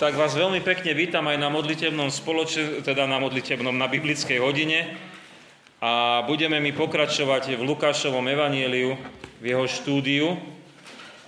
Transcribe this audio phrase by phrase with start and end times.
[0.00, 4.96] tak vás veľmi pekne vítam aj na modlitebnom spoloče, teda na modlitebnom, na biblickej hodine.
[5.84, 8.96] A budeme mi pokračovať v Lukášovom evanieliu,
[9.36, 10.40] v jeho štúdiu.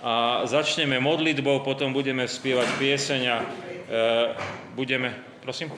[0.01, 3.45] A začneme modlitbou, potom budeme spievať pieseň a e,
[4.73, 5.21] budeme...
[5.45, 5.69] Prosím?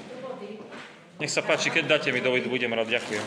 [1.20, 3.26] Nech sa páči, keď dáte mi dovoliť, budem rád, ďakujem.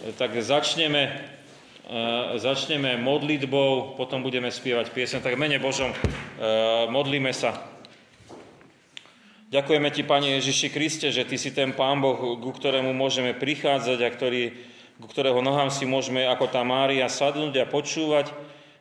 [0.00, 1.12] E, tak začneme
[2.38, 5.18] začneme modlitbou, potom budeme spievať piesň.
[5.22, 5.98] Tak mene Božom eh,
[6.86, 7.56] modlíme sa.
[9.50, 13.98] Ďakujeme Ti, Pane Ježiši Kriste, že Ty si ten Pán Boh, ku ktorému môžeme prichádzať
[13.98, 14.54] a ktorý,
[15.02, 18.30] ku ktorého nohám si môžeme ako tá Mária sadnúť a počúvať.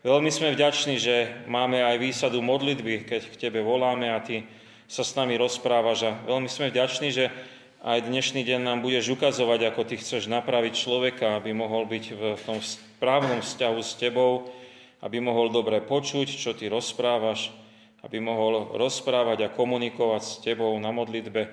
[0.06, 4.46] Veľmi sme vďační, že máme aj výsadu modlitby, keď k Tebe voláme a Ty
[4.86, 6.06] sa s nami rozprávaš.
[6.06, 7.34] A veľmi sme vďační, že
[7.80, 12.42] aj dnešný deň nám budeš ukazovať, ako Ty chceš napraviť človeka, aby mohol byť v
[12.44, 14.52] tom správnom vzťahu s tebou,
[15.00, 17.56] aby mohol dobre počuť, čo ty rozprávaš,
[18.04, 21.48] aby mohol rozprávať a komunikovať s tebou na modlitbe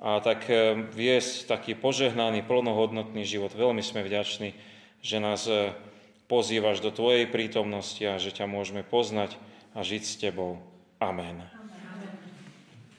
[0.00, 3.52] a tak e, viesť taký požehnaný, plnohodnotný život.
[3.52, 4.56] Veľmi sme vďační,
[5.04, 5.76] že nás e,
[6.24, 9.36] pozývaš do Tvojej prítomnosti a že ťa môžeme poznať
[9.76, 10.56] a žiť s Tebou.
[10.98, 11.59] Amen.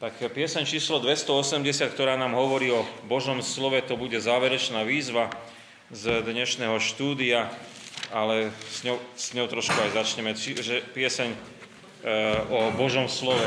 [0.02, 1.61] Tak pieseň číslo 280,
[1.94, 5.30] ktorá nám hovorí o Božom slove, to bude záverečná výzva
[5.94, 7.53] z dnešného štúdia
[8.11, 10.35] ale s ňou, s ňou trošku aj začneme.
[10.35, 11.38] Čiže pieseň e,
[12.52, 13.45] o Božom slove.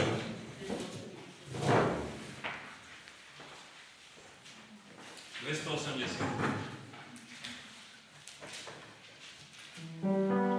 [10.04, 10.53] Lord.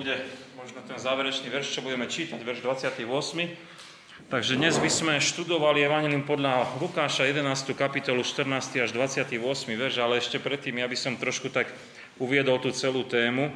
[0.00, 0.16] Bude
[0.56, 3.04] možno ten záverečný verš, čo budeme čítať, verš 28.
[4.32, 7.44] Takže dnes by sme študovali Evangelium podľa Lukáša 11.
[7.76, 8.80] kapitolu 14.
[8.80, 9.36] až 28.
[9.76, 11.68] verš, ale ešte predtým ja by som trošku tak
[12.16, 13.52] uviedol tú celú tému,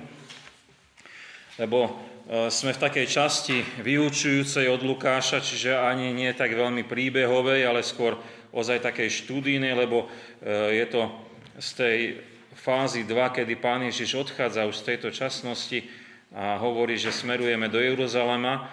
[1.56, 1.88] lebo
[2.28, 7.80] e, sme v takej časti vyučujúcej od Lukáša, čiže ani nie tak veľmi príbehovej, ale
[7.80, 8.20] skôr
[8.52, 10.12] ozaj takej štúdijnej, lebo
[10.44, 11.08] e, je to
[11.56, 11.98] z tej
[12.52, 16.03] fázy 2, kedy Pán Ježiš odchádza už z tejto časnosti
[16.34, 18.66] a hovorí, že smerujeme do Jeruzalema,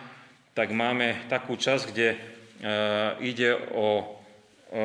[0.58, 2.18] tak máme takú časť, kde e,
[3.22, 4.18] ide o,
[4.74, 4.82] e,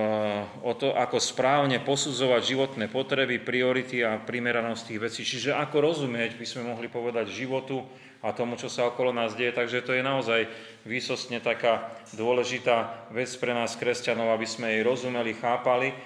[0.61, 5.21] o to, ako správne posudzovať životné potreby, priority a primeranosť tých vecí.
[5.25, 7.81] Čiže ako rozumieť, by sme mohli povedať, životu
[8.21, 9.57] a tomu, čo sa okolo nás deje.
[9.57, 10.45] Takže to je naozaj
[10.85, 15.97] výsostne taká dôležitá vec pre nás, kresťanov, aby sme jej rozumeli, chápali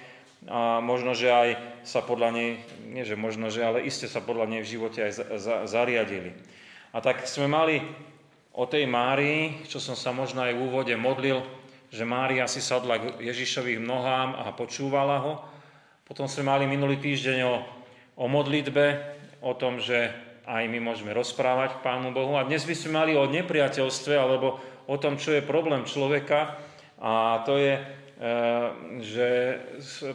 [0.49, 1.49] a možno, že aj
[1.85, 2.51] sa podľa nej,
[2.89, 6.33] nie že možno, že, ale iste sa podľa nej v živote aj za, za, zariadili.
[6.91, 7.79] A tak sme mali
[8.51, 11.39] o tej Márii, čo som sa možno aj v úvode modlil,
[11.91, 15.33] že Mária si sadla k Ježišových nohám a počúvala ho.
[16.03, 17.55] Potom sme mali minulý týždeň o,
[18.19, 18.85] o modlitbe,
[19.39, 20.11] o tom, že
[20.43, 22.35] aj my môžeme rozprávať k Pánu Bohu.
[22.35, 26.59] A dnes by sme mali o nepriateľstve, alebo o tom, čo je problém človeka.
[26.99, 27.79] A to je
[28.21, 28.69] Eh,
[29.01, 29.29] že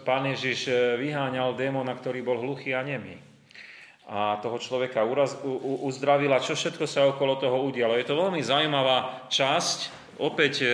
[0.06, 3.18] pán Ježiš eh, vyháňal démona, ktorý bol hluchý a nemý.
[4.06, 7.98] A toho človeka uraz, u, uzdravil a čo všetko sa okolo toho udialo.
[7.98, 9.78] Je to veľmi zaujímavá časť,
[10.22, 10.70] opäť eh,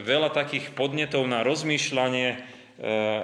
[0.00, 2.54] veľa takých podnetov na rozmýšľanie,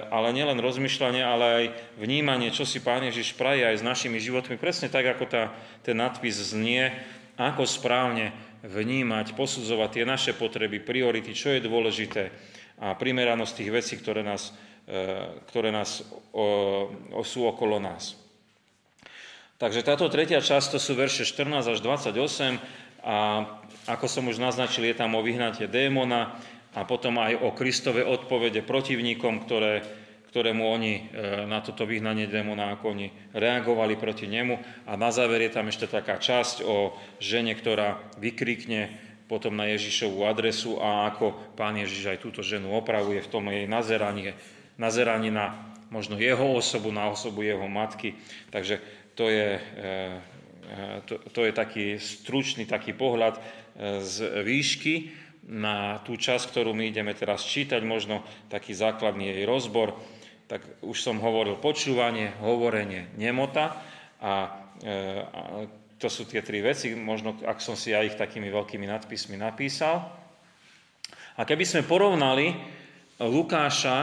[0.07, 1.65] ale nielen rozmýšľanie, ale aj
[1.99, 4.55] vnímanie, čo si Pán Ježiš praje aj s našimi životmi.
[4.55, 5.51] Presne tak, ako tá,
[5.83, 6.95] ten nadpis znie,
[7.35, 8.31] ako správne
[8.63, 12.31] vnímať, posudzovať tie naše potreby, priority, čo je dôležité
[12.79, 14.55] a primeranosť tých vecí, ktoré, nás,
[14.87, 18.15] e, ktoré nás o, o, sú okolo nás.
[19.59, 22.63] Takže táto tretia časť, to sú verše 14 až 28
[23.03, 23.43] a
[23.91, 26.39] ako som už naznačil, je tam o vyhnatie démona
[26.71, 29.83] a potom aj o Kristove odpovede protivníkom, ktoré,
[30.31, 31.01] ktorému oni e,
[31.43, 34.87] na toto vyhnanie démona, ako oni reagovali proti nemu.
[34.87, 38.95] A na záver je tam ešte taká časť o žene, ktorá vykrikne
[39.27, 43.67] potom na Ježišovú adresu a ako pán Ježiš aj túto ženu opravuje v tom jej
[43.67, 44.31] nazeraní,
[44.79, 48.15] nazeraní na možno jeho osobu, na osobu jeho matky.
[48.53, 48.81] Takže
[49.19, 49.61] to je, e,
[50.63, 53.41] e, to, to je taký stručný taký pohľad e,
[53.99, 55.11] z výšky
[55.51, 59.99] na tú časť, ktorú my ideme teraz čítať, možno taký základný jej rozbor.
[60.47, 63.75] Tak už som hovoril počúvanie, hovorenie, nemota
[64.23, 64.33] a, a
[65.99, 70.05] to sú tie tri veci, možno ak som si ja ich takými veľkými nadpismi napísal.
[71.37, 72.55] A keby sme porovnali
[73.19, 73.97] Lukáša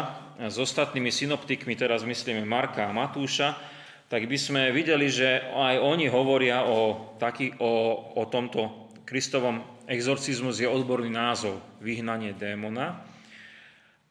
[0.51, 3.76] s ostatnými synoptikmi, teraz myslíme Marka a Matúša,
[4.07, 10.59] tak by sme videli, že aj oni hovoria o, taký, o, o tomto Kristovom exorcizmus
[10.59, 13.03] je odborný názov vyhnanie démona.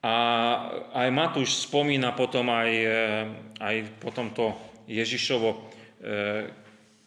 [0.06, 0.16] A
[0.94, 2.72] aj Matúš spomína potom aj,
[3.58, 4.54] aj potom to
[4.86, 5.58] Ježišovo e,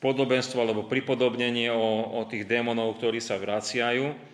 [0.02, 4.27] podobenstvo alebo pripodobnenie o, o tých démonov, ktorí sa vraciajú.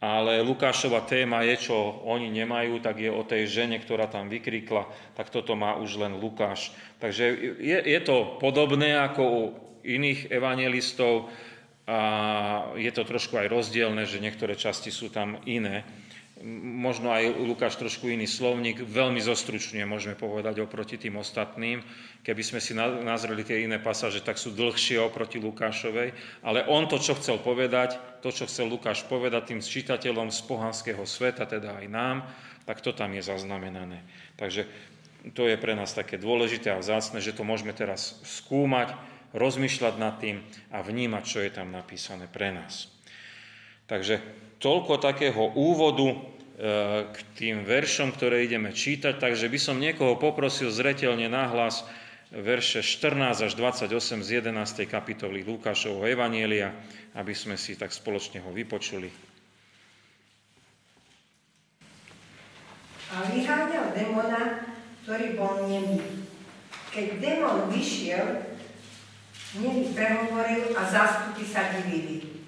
[0.00, 1.76] Ale Lukášova téma je, čo
[2.08, 6.16] oni nemajú, tak je o tej žene, ktorá tam vykrikla, tak toto má už len
[6.16, 6.72] Lukáš.
[6.96, 7.24] Takže
[7.60, 9.42] je, je to podobné ako u
[9.84, 11.28] iných evangelistov
[11.84, 12.00] a
[12.80, 15.84] je to trošku aj rozdielne, že niektoré časti sú tam iné
[16.48, 21.84] možno aj Lukáš trošku iný slovník, veľmi zostručne môžeme povedať oproti tým ostatným.
[22.24, 26.96] Keby sme si nazreli tie iné pasáže, tak sú dlhšie oproti Lukášovej, ale on to,
[26.96, 31.86] čo chcel povedať, to, čo chcel Lukáš povedať tým čitateľom z pohanského sveta, teda aj
[31.92, 32.24] nám,
[32.64, 34.00] tak to tam je zaznamenané.
[34.40, 34.64] Takže
[35.36, 38.96] to je pre nás také dôležité a vzácne, že to môžeme teraz skúmať,
[39.36, 40.40] rozmýšľať nad tým
[40.72, 42.88] a vnímať, čo je tam napísané pre nás.
[43.84, 46.16] Takže toľko takého úvodu e,
[47.08, 51.82] k tým veršom, ktoré ideme čítať, takže by som niekoho poprosil zretelne nahlas
[52.30, 54.86] verše 14 až 28 z 11.
[54.86, 56.70] kapitoly Lukášovho Evanielia,
[57.16, 59.10] aby sme si tak spoločne ho vypočuli.
[63.10, 64.62] A vyháňal demona,
[65.02, 65.98] ktorý bol nemý.
[66.94, 68.46] Keď demon vyšiel,
[69.58, 72.39] nemý prehovoril a zástupy sa divili.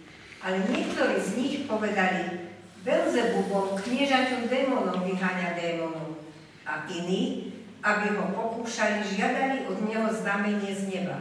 [0.43, 2.51] Ale niektorí z nich povedali,
[2.83, 6.19] Belzebubom, kniežaťom démonov vyháňa démonov.
[6.67, 11.19] A iní, aby ho pokúšali, žiadali od neho znamenie z neba.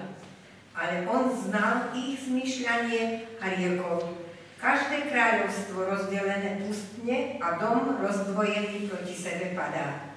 [0.74, 4.22] Ale on znal ich zmyšľanie a riekol,
[4.62, 10.14] každé kráľovstvo rozdelené pustne a dom rozdvojený proti sebe padá.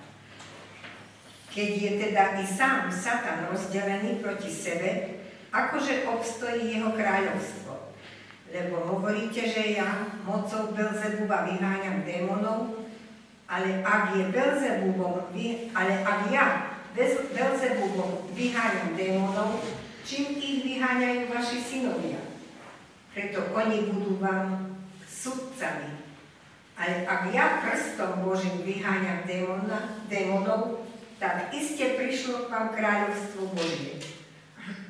[1.48, 7.63] Keď je teda i sám Satan rozdelený proti sebe, akože obstojí jeho kráľovstvo.
[8.54, 12.86] Lebo hovoríte, že ja mocou Belzebuba vyháňam démonov,
[13.50, 15.26] ale ak je Belzebubom,
[15.74, 16.44] ale ak ja
[17.34, 19.58] Belzebubom vyháňam démonov,
[20.06, 22.22] čím ich vyháňajú vaši synovia?
[23.10, 26.06] Preto oni budú vám sudcami.
[26.78, 30.86] Ale ak ja prstom Božím vyháňam démona, démonov,
[31.18, 33.98] tak iste prišlo k vám kráľovstvo Božie.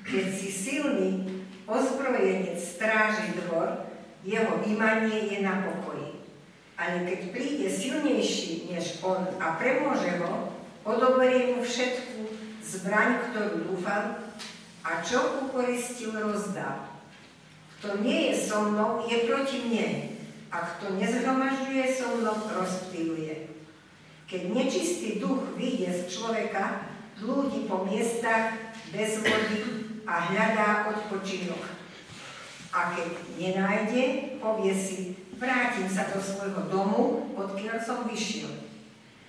[0.05, 3.89] Keď si silný ozbrojenec stráži dvor,
[4.25, 6.25] jeho vymanie je na pokoji.
[6.75, 10.51] Ale keď príde silnejší než on a premôže ho,
[10.85, 12.29] odoberie mu všetku
[12.65, 14.25] zbraň, ktorú dúfal
[14.85, 16.93] a čo ukoristil rozdá.
[17.79, 19.89] Kto nie je so mnou, je proti mne
[20.49, 23.53] a kto nezhromažďuje so mnou, rozptýluje.
[24.25, 26.91] Keď nečistý duch vyjde z človeka,
[27.21, 28.57] blúdi po miestach
[28.91, 29.74] bez vody
[30.05, 31.65] a hľadá odpočinok.
[32.75, 33.09] A keď
[33.39, 38.51] nenájde, povie si, vrátim sa do svojho domu, odkiaľ som vyšiel.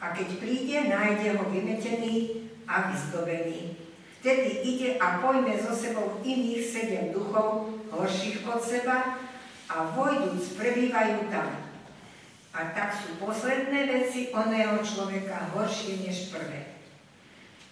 [0.02, 3.80] A keď príde, nájde ho vymetený a vyzdobený.
[4.20, 9.22] Vtedy ide a pojme so sebou iných sedem duchov, horších od seba,
[9.66, 11.50] a vojdúc prebývajú tam.
[12.56, 16.75] A tak sú posledné veci oného človeka horšie než prvé.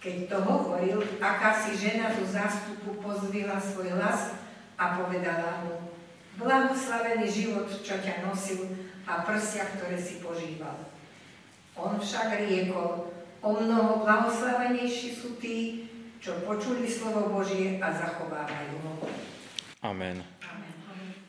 [0.04, 4.36] Keď to hovoril, akási žena zo zástupu pozvila svoj hlas
[4.76, 5.80] a povedala mu,
[6.36, 8.68] blahoslavený život, čo ťa nosil
[9.08, 10.76] a prsia, ktoré si požíval.
[11.72, 15.88] On však riekol, o mnoho blahoslavenejší sú tí,
[16.20, 18.92] čo počuli slovo Božie a zachovávajú ho.
[19.80, 20.20] Amen.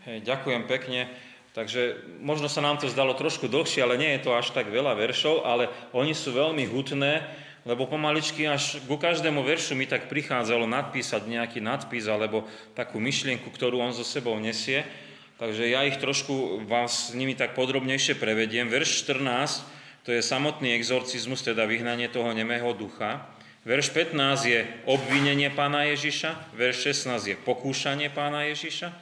[0.03, 1.07] Hej, ďakujem pekne.
[1.55, 4.99] Takže možno sa nám to zdalo trošku dlhšie, ale nie je to až tak veľa
[4.99, 7.23] veršov, ale oni sú veľmi hutné,
[7.65, 12.45] lebo pomaličky až ku každému veršu mi tak prichádzalo nadpísať nejaký nadpis alebo
[12.77, 14.85] takú myšlienku, ktorú on so sebou nesie.
[15.35, 18.71] Takže ja ich trošku vás s nimi tak podrobnejšie prevediem.
[18.71, 23.27] Verš 14, to je samotný exorcizmus, teda vyhnanie toho nemého ducha.
[23.65, 28.93] Verš 15 je obvinenie pána Ježiša, verš 16 je pokúšanie pána Ježiša,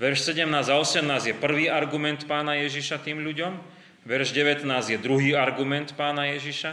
[0.00, 3.52] Verš 17 a 18 je prvý argument pána Ježiša tým ľuďom.
[4.08, 6.72] Verš 19 je druhý argument pána Ježiša.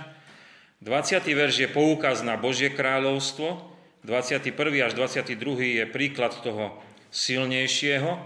[0.82, 1.26] 20.
[1.26, 3.66] verš je poukaz na Božie kráľovstvo.
[4.06, 4.54] 21.
[4.86, 5.34] až 22.
[5.82, 6.78] je príklad toho
[7.10, 8.22] silnejšieho.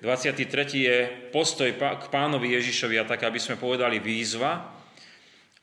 [0.00, 0.46] 23.
[0.70, 0.96] je
[1.34, 4.70] postoj k pánovi Ježišovi a tak, aby sme povedali výzva.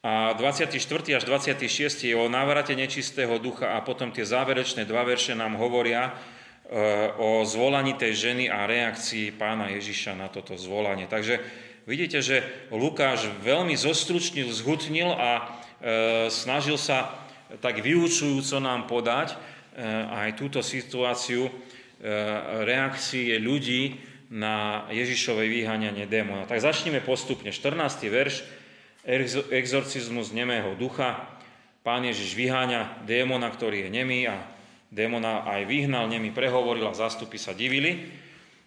[0.03, 0.75] A 24.
[1.15, 2.11] až 26.
[2.11, 6.11] je o návrate nečistého ducha a potom tie záverečné dva verše nám hovoria,
[7.19, 11.05] o zvolaní tej ženy a reakcii pána Ježiša na toto zvolanie.
[11.05, 11.43] Takže
[11.85, 15.62] vidíte, že Lukáš veľmi zostručnil, zhutnil a e,
[16.31, 17.23] snažil sa
[17.61, 19.37] tak vyučujúco nám podať e,
[20.09, 21.51] aj túto situáciu e,
[22.65, 23.99] reakcie ľudí
[24.33, 26.49] na Ježišové vyháňanie démona.
[26.49, 27.53] Tak začneme postupne.
[27.53, 27.77] 14.
[28.09, 28.41] verš,
[29.53, 31.29] exorcizmus nemého ducha.
[31.85, 34.41] Pán Ježiš vyháňa démona, ktorý je nemý a
[34.89, 38.09] démona aj vyhnal, nemi prehovoril a zástupy sa divili.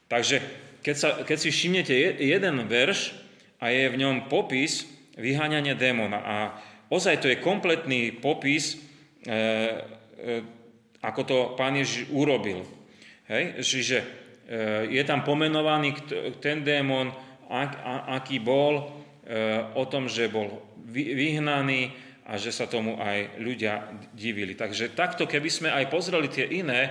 [0.07, 0.39] Takže
[0.85, 3.17] keď, sa, keď si všimnete jeden verš
[3.59, 4.87] a je v ňom popis
[5.19, 6.37] vyháňania démona a
[6.91, 8.79] ozaj to je kompletný popis, e,
[9.27, 9.35] e,
[11.03, 12.67] ako to pán Ježiš urobil.
[13.31, 13.63] Hej?
[13.63, 14.07] Čiže e,
[14.91, 15.95] je tam pomenovaný
[16.43, 17.11] ten démon,
[18.11, 18.91] aký bol,
[19.75, 20.51] o tom, že bol
[20.91, 21.95] vyhnaný,
[22.27, 24.59] a že sa tomu aj ľudia divili.
[24.59, 26.91] Takže takto, keby sme aj pozreli tie iné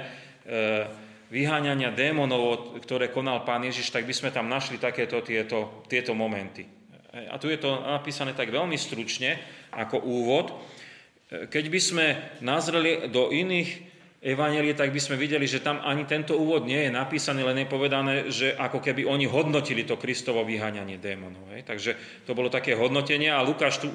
[1.28, 6.75] vyháňania démonov, ktoré konal pán Ježiš, tak by sme tam našli takéto tieto, tieto momenty.
[7.16, 9.40] A tu je to napísané tak veľmi stručne,
[9.72, 10.52] ako úvod.
[10.52, 12.06] E, keď by sme
[12.44, 13.96] nazreli do iných
[14.26, 17.70] evanelie, tak by sme videli, že tam ani tento úvod nie je napísaný, len je
[17.70, 21.46] povedané, že ako keby oni hodnotili to Kristovo vyháňanie démonov.
[21.56, 21.64] Hej.
[21.64, 21.92] Takže
[22.26, 23.88] to bolo také hodnotenie a Lukáš tu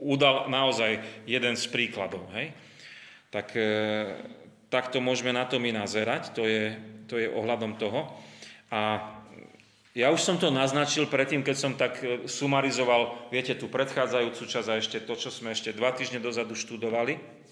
[0.00, 2.26] udal naozaj jeden z príkladov.
[2.34, 2.56] Hej.
[3.28, 3.62] Tak e,
[4.72, 6.74] takto môžeme na to my nazerať, to je,
[7.06, 8.10] to je ohľadom toho.
[8.74, 9.13] A
[9.94, 14.68] ja už som to naznačil predtým, keď som tak e, sumarizoval, viete, tú predchádzajúcu časť
[14.68, 17.44] a ešte to, čo sme ešte dva týždne dozadu študovali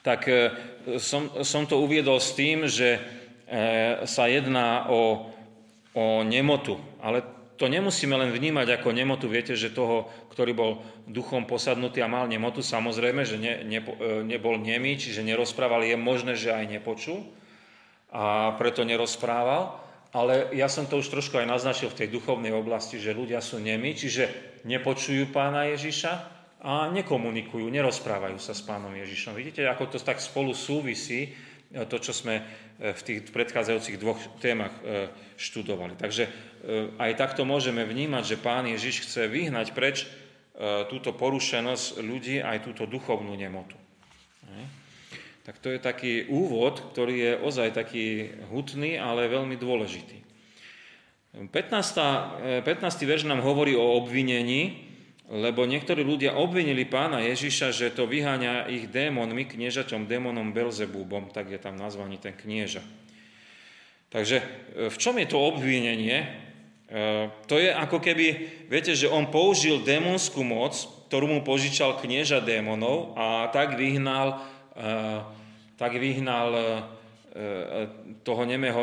[0.00, 0.52] tak e,
[0.96, 3.00] som, som to uviedol s tým, že e,
[4.08, 5.28] sa jedná o,
[5.92, 6.80] o nemotu.
[7.04, 7.24] Ale
[7.60, 9.28] to nemusíme len vnímať ako nemotu.
[9.28, 10.70] Viete, že toho, ktorý bol
[11.04, 13.80] duchom posadnutý a mal nemotu, samozrejme, že ne, ne,
[14.24, 17.28] nebol nemý, čiže nerozprával, je možné, že aj nepočul
[18.08, 19.76] a preto nerozprával.
[20.10, 23.62] Ale ja som to už trošku aj naznačil v tej duchovnej oblasti, že ľudia sú
[23.62, 29.32] nemí, čiže nepočujú pána Ježiša, a nekomunikujú, nerozprávajú sa s pánom Ježišom.
[29.32, 31.32] Vidíte, ako to tak spolu súvisí,
[31.72, 32.44] to, čo sme
[32.76, 34.76] v tých predchádzajúcich dvoch témach
[35.40, 35.96] študovali.
[35.96, 36.28] Takže
[37.00, 40.04] aj takto môžeme vnímať, že Pán Ježiš chce vyhnať preč
[40.92, 43.80] túto porušenosť ľudí, aj túto duchovnú nemotu.
[45.44, 50.20] Tak to je taký úvod, ktorý je ozaj taký hutný, ale veľmi dôležitý.
[51.48, 52.66] 15.
[52.66, 52.66] 15.
[53.06, 54.90] verš nám hovorí o obvinení,
[55.30, 61.54] lebo niektorí ľudia obvinili pána Ježiša, že to vyháňa ich démonmi, kniežaťom, démonom Belzebúbom, tak
[61.54, 62.82] je tam nazvaný ten knieža.
[64.10, 64.42] Takže
[64.90, 66.18] v čom je to obvinenie?
[66.18, 68.26] E, to je ako keby,
[68.66, 70.74] viete, že on použil démonskú moc,
[71.06, 74.42] ktorú mu požičal knieža démonov a tak vyhnal,
[75.76, 76.62] tak vyhnal e,
[78.22, 78.82] toho nemého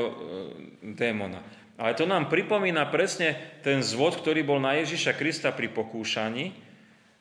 [0.82, 1.44] démona.
[1.78, 6.50] Ale to nám pripomína presne ten zvod, ktorý bol na Ježiša Krista pri pokúšaní,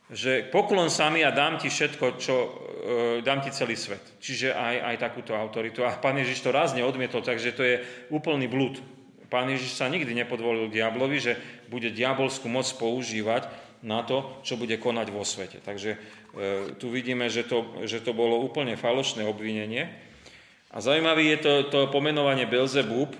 [0.08, 2.36] že poklon sa mi a dám ti všetko, čo,
[3.20, 4.00] dám ti celý svet.
[4.22, 5.82] Čiže aj, aj takúto autoritu.
[5.82, 7.76] A pán Ježiš to rázne odmietol, takže to je
[8.08, 8.78] úplný blúd.
[9.26, 11.32] Pán Ježiš sa nikdy nepodvolil diablovi, že
[11.66, 13.50] bude diabolskú moc používať
[13.82, 15.58] na to, čo bude konať vo svete.
[15.60, 15.98] Takže e,
[16.76, 19.88] tu vidíme, že to, že to bolo úplne falošné obvinenie.
[20.68, 23.08] A zaujímavé je to, to pomenovanie Belzebub.
[23.08, 23.18] E,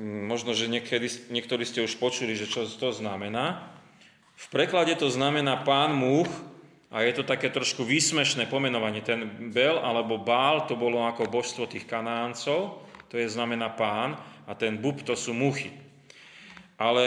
[0.00, 3.68] možno, že niekedy, niektorí ste už počuli, že čo to znamená.
[4.38, 6.30] V preklade to znamená pán múch
[6.88, 9.04] a je to také trošku výsmešné pomenovanie.
[9.04, 12.80] Ten Bel alebo Bál to bolo ako božstvo tých kanáncov,
[13.12, 14.16] to je znamená pán
[14.48, 15.74] a ten bub to sú muchy.
[16.80, 17.04] Ale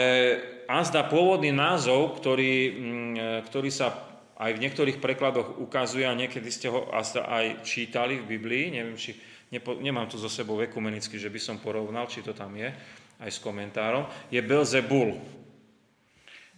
[0.70, 4.11] azda pôvodný názov, ktorý, mm, e, ktorý sa
[4.42, 9.14] aj v niektorých prekladoch ukazuje a niekedy ste ho aj čítali v Biblii, neviem, či
[9.54, 12.66] nepo, nemám tu zo sebou ekumenicky, že by som porovnal, či to tam je,
[13.22, 15.22] aj s komentárom, je Belzebul.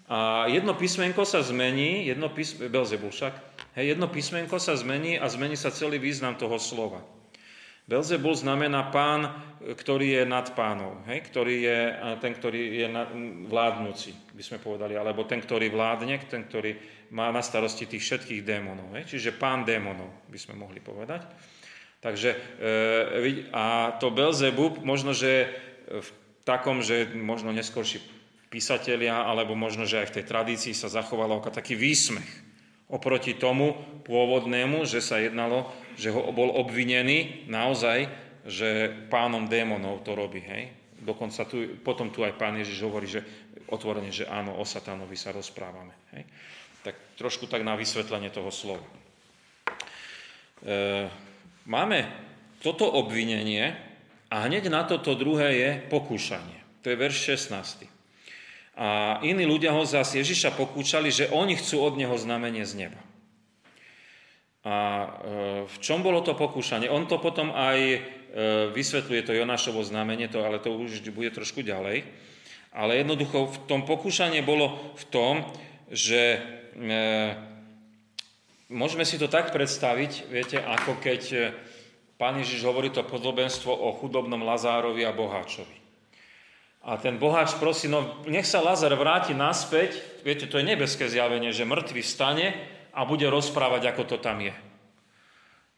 [0.08, 3.34] A jedno písmenko sa zmení, jedno písmenko, Belzebul však,
[3.76, 7.04] hej, jedno písmenko sa zmení a zmení sa celý význam toho slova.
[7.84, 9.28] Belzebul znamená pán,
[9.60, 11.20] ktorý je nad pánov, hej?
[11.28, 11.78] ktorý je
[12.16, 12.86] ten, ktorý je
[13.44, 16.80] vládnúci, by sme povedali, alebo ten, ktorý vládne, ten, ktorý
[17.12, 18.88] má na starosti tých všetkých démonov.
[18.96, 19.16] Hej?
[19.16, 21.28] Čiže pán démonov, by sme mohli povedať.
[22.00, 25.52] Takže, e, a to Belzebub, možno, že
[25.88, 26.08] v
[26.44, 28.00] takom, že možno neskôrší
[28.48, 32.44] písatelia, alebo možno, že aj v tej tradícii sa zachovalo ako taký výsmech
[32.88, 38.06] oproti tomu pôvodnému, že sa jednalo že ho bol obvinený naozaj,
[38.44, 40.44] že pánom démonov to robí.
[40.44, 40.70] Hej?
[41.00, 43.24] Dokonca tu, potom tu aj pán Ježiš hovorí, že
[43.68, 45.92] otvorene, že áno, o satánovi sa rozprávame.
[46.16, 46.24] Hej?
[46.84, 48.84] Tak trošku tak na vysvetlenie toho slova.
[50.64, 51.08] E,
[51.64, 52.08] máme
[52.60, 53.76] toto obvinenie
[54.32, 56.64] a hneď na toto druhé je pokúšanie.
[56.84, 57.88] To je verš 16.
[58.74, 63.00] A iní ľudia ho zase Ježiša pokúšali, že oni chcú od neho znamenie z neba.
[64.64, 65.08] A e,
[65.68, 66.88] v čom bolo to pokúšanie?
[66.88, 67.98] On to potom aj e,
[68.72, 72.08] vysvetľuje, to Jonášovo znamenie, to, ale to už bude trošku ďalej.
[72.72, 75.34] Ale jednoducho v tom pokúšanie bolo v tom,
[75.92, 76.88] že e,
[78.72, 81.52] môžeme si to tak predstaviť, viete, ako keď
[82.16, 85.84] pán Ježiš hovorí to podobenstvo o chudobnom Lazárovi a boháčovi.
[86.84, 91.52] A ten boháč prosí, no nech sa Lazar vráti naspäť, viete, to je nebeské zjavenie,
[91.52, 94.54] že mŕtvy vstane a bude rozprávať, ako to tam je.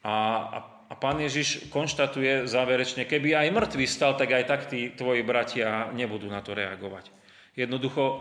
[0.07, 0.15] A,
[0.47, 5.27] a, a pán Ježiš konštatuje záverečne, keby aj mŕtvy stal, tak aj tak tí tvoji
[5.27, 7.11] bratia nebudú na to reagovať.
[7.57, 8.15] Jednoducho, e,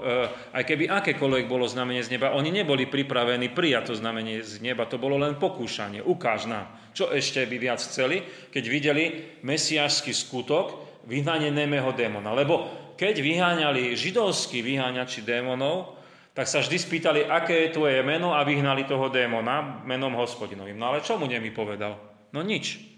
[0.55, 4.87] aj keby akékoľvek bolo znamenie z neba, oni neboli pripravení prijať to znamenie z neba,
[4.87, 5.99] to bolo len pokúšanie.
[5.99, 8.23] Ukáž nám, čo ešte by viac chceli,
[8.55, 9.03] keď videli
[9.43, 12.31] mesiášsky skutok, vyhnanie nemého démona.
[12.31, 12.63] Lebo
[12.95, 15.94] keď vyháňali židovskí vyháňači démonov,
[16.35, 20.75] tak sa vždy spýtali, aké je tvoje meno a vyhnali toho démona menom hospodinovým.
[20.75, 21.95] No ale čo mu nemi povedal?
[22.35, 22.95] No nič.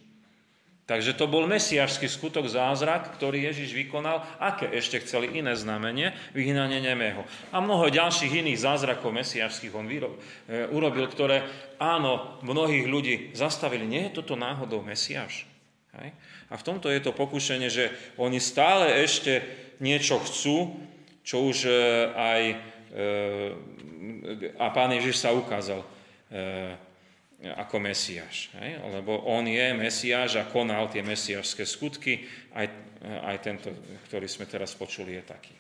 [0.88, 4.24] Takže to bol mesiašský skutok zázrak, ktorý Ježiš vykonal.
[4.40, 6.16] Aké ešte chceli iné znamenie?
[6.32, 7.28] Vyhnanie nemého.
[7.52, 10.16] A mnoho ďalších iných zázrakov mesiašských on vyrob,
[10.48, 11.44] e, urobil, ktoré
[11.76, 13.84] áno, mnohých ľudí zastavili.
[13.84, 15.44] Nie je toto náhodou Mesiaš?
[16.00, 16.16] Hej?
[16.48, 19.44] A v tomto je to pokušenie, že oni stále ešte
[19.84, 20.72] niečo chcú,
[21.28, 21.72] čo už e,
[22.16, 22.42] aj
[24.58, 25.84] a pán Ježiš sa ukázal
[27.38, 28.50] ako Mesiáš.
[28.90, 32.26] Lebo on je Mesiáš a konal tie mesiášské skutky,
[32.58, 32.66] aj,
[33.06, 33.70] aj tento,
[34.10, 35.54] ktorý sme teraz počuli, je taký.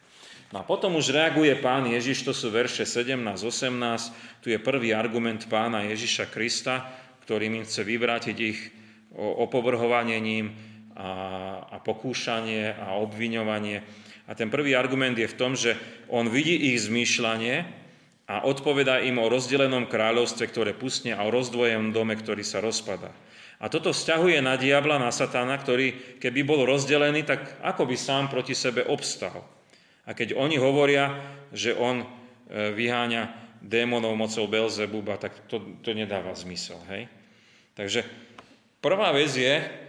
[0.47, 5.43] No a potom už reaguje pán Ježiš, to sú verše 17-18, tu je prvý argument
[5.51, 6.87] pána Ježiša Krista,
[7.27, 8.59] ktorým im chce vyvrátiť ich
[9.17, 10.55] opovrhovanie ním
[10.95, 13.83] a, a pokúšanie a obviňovanie.
[14.27, 15.79] A ten prvý argument je v tom, že
[16.11, 17.63] on vidí ich zmýšľanie
[18.27, 23.15] a odpovedá im o rozdelenom kráľovstve, ktoré pustne a o rozdvojenom dome, ktorý sa rozpada.
[23.57, 28.29] A toto vzťahuje na diabla, na satána, ktorý keby bol rozdelený, tak ako by sám
[28.29, 29.47] proti sebe obstal.
[30.05, 31.17] A keď oni hovoria,
[31.55, 32.07] že on e,
[32.75, 36.77] vyháňa démonov mocou Belzebuba, tak to, to nedáva zmysel.
[36.91, 37.09] Hej?
[37.73, 38.05] Takže
[38.83, 39.87] prvá vec je,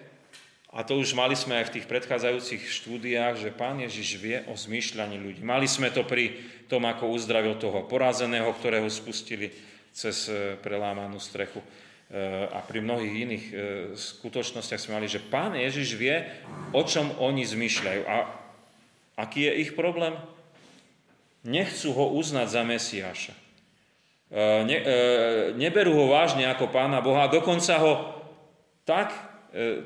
[0.79, 4.55] a to už mali sme aj v tých predchádzajúcich štúdiách, že Pán Ježiš vie o
[4.55, 5.43] zmýšľaní ľudí.
[5.43, 6.39] Mali sme to pri
[6.71, 9.51] tom, ako uzdravil toho porazeného, ktorého spustili
[9.91, 11.59] cez e, prelámanú strechu.
[12.09, 13.57] Eh, a pri mnohých iných eh,
[13.93, 16.25] skutočnostiach sme mali, že Pán Ježiš vie,
[16.73, 18.03] o čom oni zmyšľajú.
[18.09, 18.17] A
[19.21, 20.17] aký je ich problém?
[21.45, 23.35] Nechcú ho uznať za Mesiáša.
[24.69, 24.79] Ne,
[25.57, 28.21] neberú ho vážne ako Pána Boha dokonca ho
[28.85, 29.09] tak,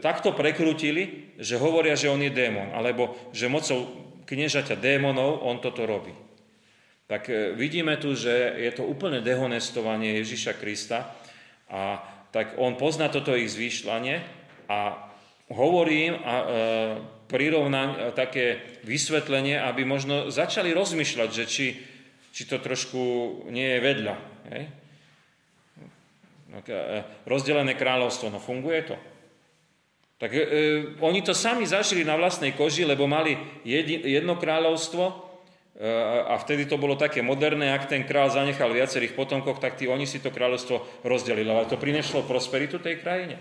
[0.03, 3.87] takto prekrútili, že hovoria, že on je démon, alebo že mocou
[4.27, 6.11] kniežaťa démonov on toto robí.
[7.07, 11.15] Tak vidíme tu, že je to úplne dehonestovanie Ježiša Krista
[11.71, 12.01] a
[12.33, 14.25] tak on pozná toto ich zvýšľanie
[14.67, 14.97] a
[15.53, 16.45] hovorím a e,
[17.29, 21.67] prirovnám e, také vysvetlenie, aby možno začali rozmýšľať, že či,
[22.33, 23.01] či to trošku
[23.53, 24.15] nie je vedľa.
[24.49, 24.63] Hej?
[26.49, 28.97] No, e, rozdelené kráľovstvo, no funguje to?
[30.23, 30.43] Tak e,
[31.03, 33.35] oni to sami zažili na vlastnej koži, lebo mali
[34.07, 35.33] jedno kráľovstvo
[36.29, 40.07] a vtedy to bolo také moderné, ak ten král zanechal viacerých potomkov, tak tí, oni
[40.07, 41.49] si to kráľovstvo rozdelili.
[41.49, 43.41] Ale to prinešlo prosperitu tej krajine.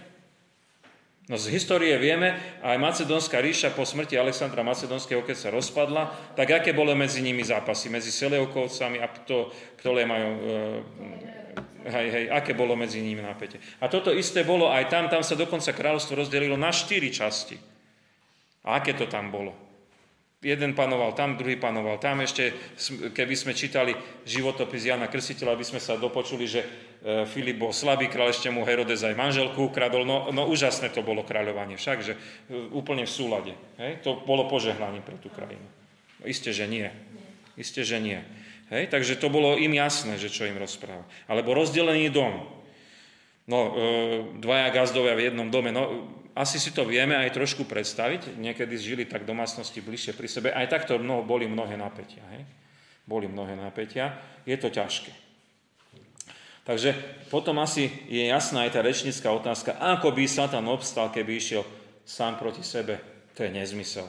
[1.29, 2.33] No z histórie vieme,
[2.65, 7.45] aj Macedónska ríša po smrti Alexandra Macedónskeho, keď sa rozpadla, tak aké bolo medzi nimi
[7.45, 7.93] zápasy?
[7.93, 10.29] Medzi Seleukovcami a to, ktoré majú...
[10.41, 11.40] E,
[11.87, 13.61] hej, hej, aké bolo medzi nimi napätie.
[13.81, 17.55] A toto isté bolo aj tam, tam sa dokonca kráľovstvo rozdelilo na štyri časti.
[18.65, 19.71] A aké to tam bolo?
[20.41, 22.25] Jeden panoval tam, druhý panoval tam.
[22.25, 22.73] Ešte,
[23.13, 23.93] keby sme čítali
[24.25, 26.67] životopis Jana Krstiteľa, aby sme sa dopočuli, že e,
[27.29, 30.01] Filip bol slabý kráľ, ešte mu Herodes aj manželku ukradol.
[30.01, 32.19] No, no úžasné to bolo kráľovanie však, že e,
[32.73, 33.53] úplne v súlade.
[33.77, 34.01] Hej?
[34.01, 35.61] To bolo požehnanie pre tú krajinu.
[36.17, 36.89] No, isté, že nie.
[37.53, 38.17] Isté, že nie.
[38.71, 38.87] Hej?
[38.87, 41.03] Takže to bolo im jasné, že čo im rozpráva.
[41.27, 42.47] Alebo rozdelený dom.
[43.45, 43.71] No, e,
[44.39, 45.75] dvaja gazdovia v jednom dome.
[45.75, 48.39] No, asi si to vieme aj trošku predstaviť.
[48.39, 50.47] Niekedy žili tak domácnosti bližšie pri sebe.
[50.55, 52.23] Aj takto mnoho, boli mnohé napätia.
[52.31, 52.47] Hej?
[53.03, 54.15] Boli mnohé napätia.
[54.47, 55.11] Je to ťažké.
[56.63, 56.93] Takže
[57.33, 61.65] potom asi je jasná aj tá rečnická otázka, ako by Satan obstal, keby išiel
[62.05, 63.01] sám proti sebe.
[63.35, 64.05] To je nezmysel.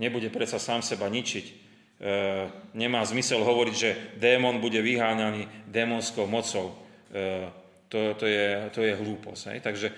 [0.00, 1.69] Nebude predsa sám seba ničiť.
[2.00, 6.72] E, nemá zmysel hovoriť, že démon bude vyháňaný démonskou mocou.
[7.12, 7.52] E,
[7.92, 9.42] to, to, je, to je hlúposť.
[9.52, 9.58] Hej?
[9.60, 9.94] Takže e,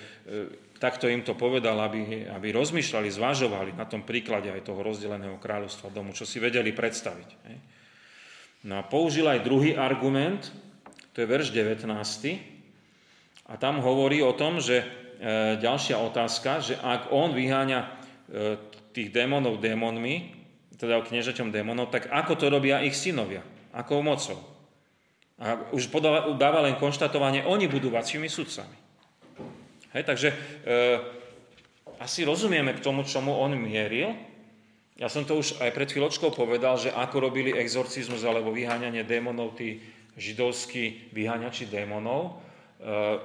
[0.83, 5.95] takto im to povedal, aby, aby rozmýšľali, zvažovali na tom príklade aj toho rozdeleného kráľovstva
[5.95, 7.29] domu, čo si vedeli predstaviť.
[7.47, 7.57] Hej.
[8.67, 10.51] No a použil aj druhý argument,
[11.15, 11.87] to je verš 19.
[13.47, 14.87] A tam hovorí o tom, že e,
[15.63, 17.89] ďalšia otázka, že ak on vyháňa e,
[18.91, 20.42] tých démonov démonmi,
[20.83, 23.47] teda kniežaťom démonov, tak ako to robia ich synovia?
[23.71, 24.35] Akou mocou?
[25.39, 28.75] A už podáva, dáva len konštatovanie, oni budú vašimi sudcami.
[29.95, 30.37] Hej, takže e,
[32.03, 34.19] asi rozumieme k tomu, čomu on mieril.
[34.99, 39.55] Ja som to už aj pred chvíľočkou povedal, že ako robili exorcizmus alebo vyháňanie démonov,
[39.55, 39.79] tí
[40.19, 42.33] židovskí vyháňači démonov, e,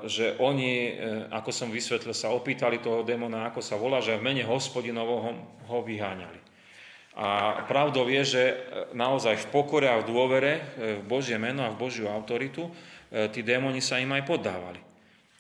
[0.06, 0.92] že oni, e,
[1.34, 5.32] ako som vysvetlil, sa opýtali toho démona, ako sa volá, že v mene hospodinovo ho,
[5.74, 6.47] ho vyháňali.
[7.18, 8.56] A pravdou je, že e,
[8.94, 10.62] naozaj v pokore a v dôvere e,
[11.02, 14.78] v Božie meno a v Božiu autoritu e, tí démoni sa im aj poddávali.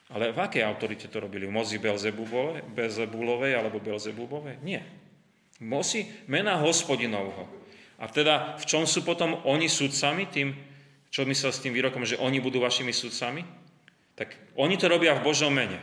[0.10, 1.46] Ale v akej autorite to robili?
[1.46, 4.58] V mozi Belzebulovej alebo Belzebubovej?
[4.66, 4.82] Nie.
[5.62, 7.46] V moci mena hospodinovho.
[8.02, 10.58] A teda v čom sú potom oni sudcami, tým,
[11.14, 13.46] čo myslel s tým výrokom, že oni budú vašimi sudcami?
[14.18, 15.78] Tak oni to robia v Božom mene.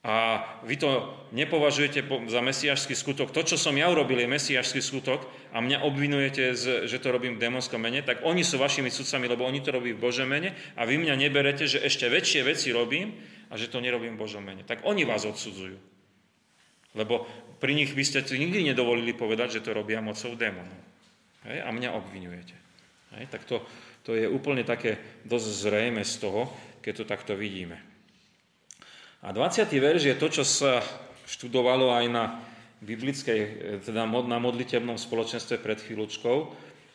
[0.00, 2.00] A vy to nepovažujete
[2.32, 3.36] za mesiašský skutok.
[3.36, 6.56] To, čo som ja urobil, je mesiašský skutok a mňa obvinujete,
[6.88, 9.92] že to robím v démonskom mene, tak oni sú vašimi sudcami, lebo oni to robí
[9.92, 13.12] v Božom mene a vy mňa neberete, že ešte väčšie veci robím
[13.52, 14.64] a že to nerobím v Božom mene.
[14.64, 15.76] Tak oni vás odsudzujú.
[16.96, 17.28] Lebo
[17.60, 20.80] pri nich by ste nikdy nedovolili povedať, že to robia mocou démonov.
[21.44, 21.60] Hej?
[21.60, 22.56] A mňa obvinujete.
[23.20, 23.28] Hej?
[23.28, 23.60] Tak to,
[24.00, 24.96] to je úplne také
[25.28, 26.48] dosť zrejme z toho,
[26.80, 27.89] keď to takto vidíme.
[29.20, 29.68] A 20.
[29.68, 30.80] verš je to, čo sa
[31.28, 32.24] študovalo aj na
[32.80, 33.40] biblickej,
[33.84, 36.38] teda na modlitebnom spoločenstve pred chvíľočkou,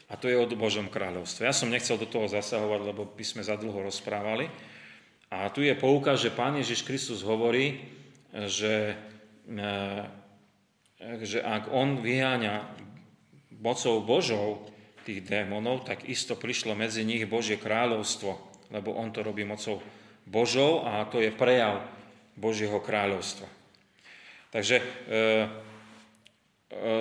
[0.06, 1.50] a to je o Božom kráľovstve.
[1.50, 4.50] Ja som nechcel do toho zasahovať, lebo by sme za dlho rozprávali.
[5.34, 7.82] A tu je poukaz, že Pán Ježiš Kristus hovorí,
[8.46, 8.94] že,
[9.50, 9.66] e,
[11.26, 12.70] že ak On vyháňa
[13.58, 14.70] mocou Božou
[15.10, 18.38] tých démonov, tak isto prišlo medzi nich Božie kráľovstvo,
[18.70, 19.82] lebo On to robí mocou
[20.30, 21.95] Božou a to je prejav
[22.36, 23.48] Božieho kráľovstva.
[24.52, 25.48] Takže e, e,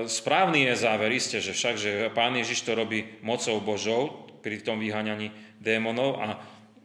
[0.07, 4.79] správny je záver, isté, že však, že Pán Ježiš to robí mocou Božou pri tom
[4.83, 5.31] vyháňaní
[5.63, 6.39] démonov a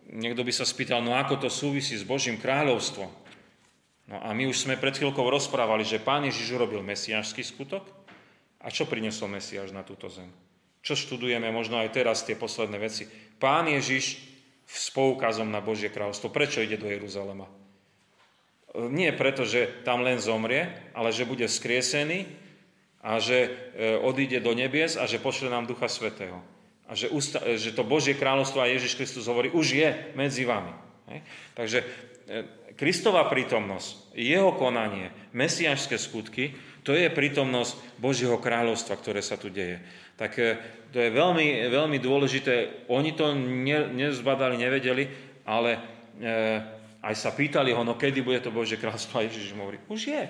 [0.10, 3.10] niekto by sa spýtal, no ako to súvisí s Božím kráľovstvom?
[4.10, 7.86] No a my už sme pred chvíľkou rozprávali, že Pán Ježiš urobil mesiášsky skutok
[8.58, 10.34] a čo priniesol Mesiáš na túto zem?
[10.82, 13.06] Čo študujeme možno aj teraz tie posledné veci?
[13.38, 14.18] Pán Ježiš
[14.70, 16.30] s poukazom na Božie kráľovstvo.
[16.30, 17.59] Prečo ide do Jeruzalema?
[18.78, 22.30] Nie preto, že tam len zomrie, ale že bude skriesený
[23.02, 23.50] a že e,
[23.98, 26.38] odíde do nebies a že pošle nám Ducha Svetého.
[26.86, 30.74] A že, usta- že to Božie kráľovstvo a Ježiš Kristus hovorí, už je medzi vami.
[31.10, 31.20] Hej?
[31.58, 31.86] Takže e,
[32.78, 36.54] Kristova prítomnosť, jeho konanie, mesiašské skutky,
[36.86, 39.82] to je prítomnosť Božieho kráľovstva, ktoré sa tu deje.
[40.16, 40.58] Tak e,
[40.94, 42.86] to je veľmi, veľmi dôležité.
[42.90, 45.10] Oni to ne, nezbadali, nevedeli,
[45.46, 45.80] ale e,
[47.00, 49.20] aj sa pýtali ho, no kedy bude to Božie kráľovstvo?
[49.20, 50.24] A Ježiš mu hovorí, už je.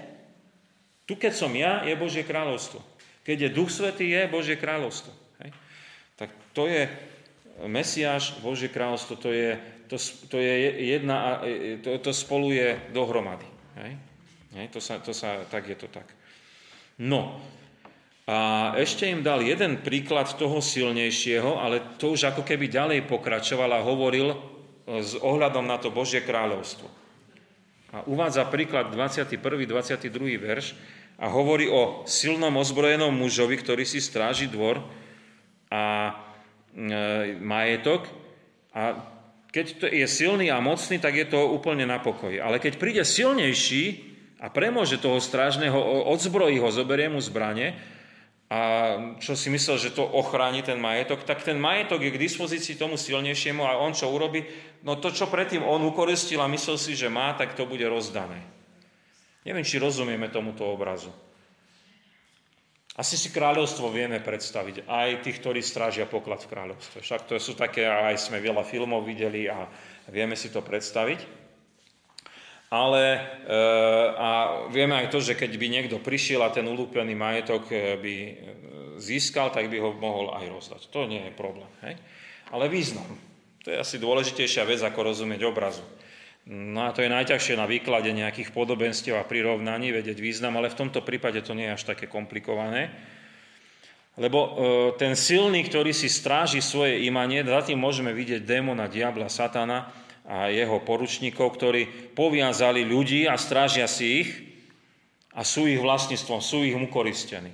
[1.09, 2.77] Tu, keď som ja, je Božie kráľovstvo.
[3.25, 5.09] Keď je Duch Svetý, je Božie kráľovstvo.
[5.41, 5.49] Hej?
[6.13, 6.85] Tak to je
[7.65, 9.57] Mesiáš, Božie kráľovstvo, to je,
[9.89, 9.97] to,
[10.29, 10.53] to je
[10.93, 11.41] jedna,
[11.81, 13.49] to, to spolu je dohromady.
[13.81, 13.91] Hej?
[14.53, 14.65] Hej?
[14.69, 16.05] To, sa, to sa, tak je to tak.
[17.01, 17.41] No,
[18.29, 23.73] a ešte im dal jeden príklad toho silnejšieho, ale to už ako keby ďalej pokračoval
[23.73, 24.37] a hovoril
[24.97, 26.89] s ohľadom na to Božie kráľovstvo.
[27.93, 29.37] A uvádza príklad 21.
[29.65, 30.09] 22.
[30.41, 30.73] verš
[31.21, 34.81] a hovorí o silnom ozbrojenom mužovi, ktorý si stráži dvor
[35.69, 36.13] a
[36.73, 38.09] e, majetok
[38.73, 38.97] a
[39.49, 42.37] keď to je silný a mocný, tak je to úplne na pokoji.
[42.37, 44.05] Ale keď príde silnejší
[44.37, 47.73] a premôže toho strážneho, odzbrojí ho, zoberie mu zbranie,
[48.49, 48.59] a
[49.21, 52.97] čo si myslel, že to ochráni ten majetok, tak ten majetok je k dispozícii tomu
[52.97, 54.41] silnejšiemu a on čo urobí?
[54.81, 58.41] No to, čo predtým on ukoristil a myslel si, že má, tak to bude rozdané.
[59.45, 61.13] Neviem, či rozumieme tomuto obrazu.
[62.97, 67.05] Asi si kráľovstvo vieme predstaviť, aj tých, ktorí strážia poklad v kráľovstve.
[67.05, 69.69] Však to sú také, aj sme veľa filmov videli a
[70.09, 71.38] vieme si to predstaviť.
[72.69, 73.19] Ale e,
[74.13, 74.29] a
[74.69, 78.33] vieme aj to, že keď by niekto prišiel a ten ulúpený majetok e, by e,
[79.01, 80.81] získal, tak by ho mohol aj rozdať.
[80.93, 81.69] To nie je problém.
[81.81, 81.97] Hej?
[82.53, 83.09] Ale význam.
[83.65, 85.81] To je asi dôležitejšia vec, ako rozumieť obrazu.
[86.45, 90.79] No a to je najťažšie na výklade nejakých podobenstiev a prirovnaní, vedieť význam, ale v
[90.85, 92.89] tomto prípade to nie je až také komplikované.
[94.17, 94.57] Lebo
[94.97, 99.93] ten silný, ktorý si stráži svoje imanie, za tým môžeme vidieť démona, diabla, satana,
[100.29, 104.29] a jeho poručníkov, ktorí poviazali ľudí a strážia si ich
[105.33, 107.49] a sú ich vlastníctvom, sú ich ukoristení.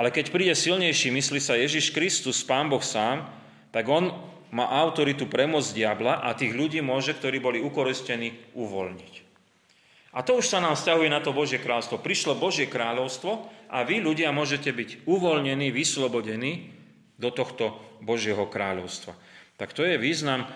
[0.00, 3.28] Ale keď príde silnejší, myslí sa Ježiš Kristus, Pán Boh sám,
[3.68, 4.16] tak on
[4.48, 9.14] má autoritu premôcť diabla a tých ľudí môže, ktorí boli ukoristení, uvoľniť.
[10.16, 12.00] A to už sa nám vzťahuje na to Božie kráľovstvo.
[12.00, 16.72] Prišlo Božie kráľovstvo a vy ľudia môžete byť uvoľnení, vyslobodení
[17.20, 19.12] do tohto Božieho kráľovstva.
[19.60, 20.48] Tak to je význam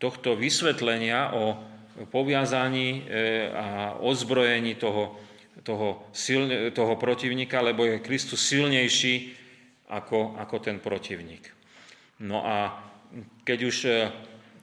[0.00, 1.60] tohto vysvetlenia o
[2.08, 3.00] poviazaní e,
[3.52, 5.20] a ozbrojení toho,
[5.60, 9.36] toho, silne, toho protivníka, lebo je Kristus silnejší
[9.92, 11.44] ako, ako ten protivník.
[12.24, 12.80] No a
[13.44, 13.92] keď už e,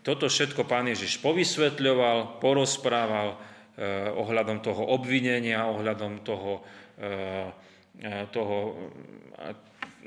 [0.07, 6.63] toto všetko pán Ježiš povysvetľoval, porozprával eh, ohľadom toho obvinenia, ohľadom toho,
[6.95, 7.51] eh,
[8.31, 8.87] toho,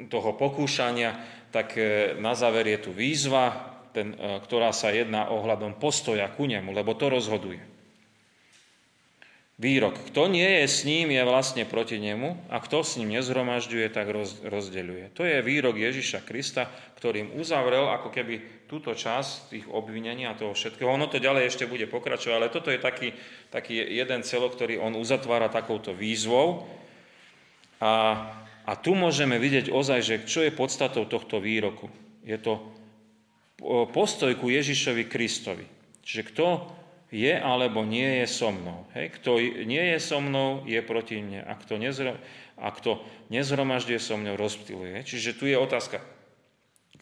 [0.08, 1.20] toho pokúšania,
[1.52, 6.46] tak eh, na záver je tu výzva, ten, e, ktorá sa jedná ohľadom postoja ku
[6.46, 7.70] nemu, lebo to rozhoduje.
[9.60, 13.92] Výrok, kto nie je s ním, je vlastne proti nemu a kto s ním nezhromažďuje,
[13.92, 15.12] tak roz, rozdeľuje.
[15.12, 16.64] To je výrok Ježiša Krista,
[16.96, 20.88] ktorým uzavrel ako keby túto časť tých obvinení a toho všetkého.
[20.88, 23.12] Ono to ďalej ešte bude pokračovať, ale toto je taký,
[23.52, 26.64] taký jeden celok, ktorý on uzatvára takouto výzvou.
[27.84, 27.92] A,
[28.64, 31.92] a tu môžeme vidieť ozaj, že čo je podstatou tohto výroku.
[32.24, 32.64] Je to
[33.92, 35.66] postoj ku Ježišovi Kristovi.
[36.00, 36.46] Čiže kto
[37.10, 38.86] je alebo nie je so mnou.
[38.94, 39.18] Hej?
[39.20, 41.42] Kto nie je so mnou, je proti mne.
[41.42, 42.14] A kto, nezro,
[42.54, 45.02] a kto nezhromažďuje so mnou, rozptiluje.
[45.02, 46.00] Čiže tu je otázka.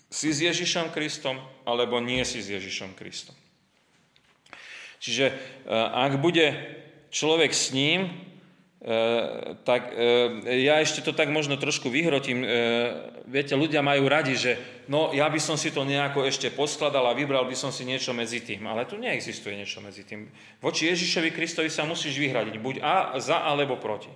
[0.09, 1.37] Si s Ježišom Kristom,
[1.69, 3.37] alebo nie si s Ježišom Kristom.
[4.99, 5.35] Čiže e,
[5.77, 6.57] ak bude
[7.13, 8.09] človek s ním,
[8.79, 12.47] E, tak e, ja ešte to tak možno trošku vyhrotím.
[12.47, 12.49] E,
[13.27, 14.55] viete, ľudia majú radi, že
[14.87, 18.15] no ja by som si to nejako ešte poskladal a vybral by som si niečo
[18.15, 18.71] medzi tým.
[18.71, 20.31] Ale tu neexistuje niečo medzi tým.
[20.63, 22.55] Voči Ježišovi Kristovi sa musíš vyhradiť.
[22.63, 24.15] Buď a, za alebo proti.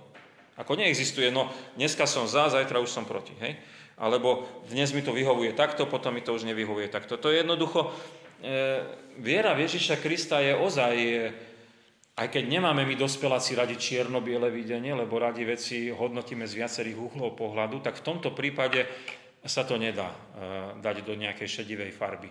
[0.55, 3.35] Ako neexistuje, no dneska som za, zajtra už som proti.
[3.43, 3.59] Hej?
[3.99, 7.19] Alebo dnes mi to vyhovuje takto, potom mi to už nevyhovuje takto.
[7.19, 7.91] To je jednoducho,
[8.39, 8.79] e,
[9.19, 10.95] viera v Ježiša Krista je ozaj...
[10.95, 11.51] E,
[12.13, 17.33] Aj keď nemáme my dospeláci radi čierno-biele videnie, lebo radi veci hodnotíme z viacerých uhlov
[17.33, 18.85] pohľadu, tak v tomto prípade
[19.41, 20.17] sa to nedá e,
[20.77, 22.29] dať do nejakej šedivej farby.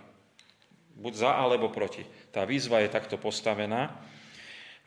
[1.03, 2.07] Buď za alebo proti.
[2.31, 3.91] Tá výzva je takto postavená.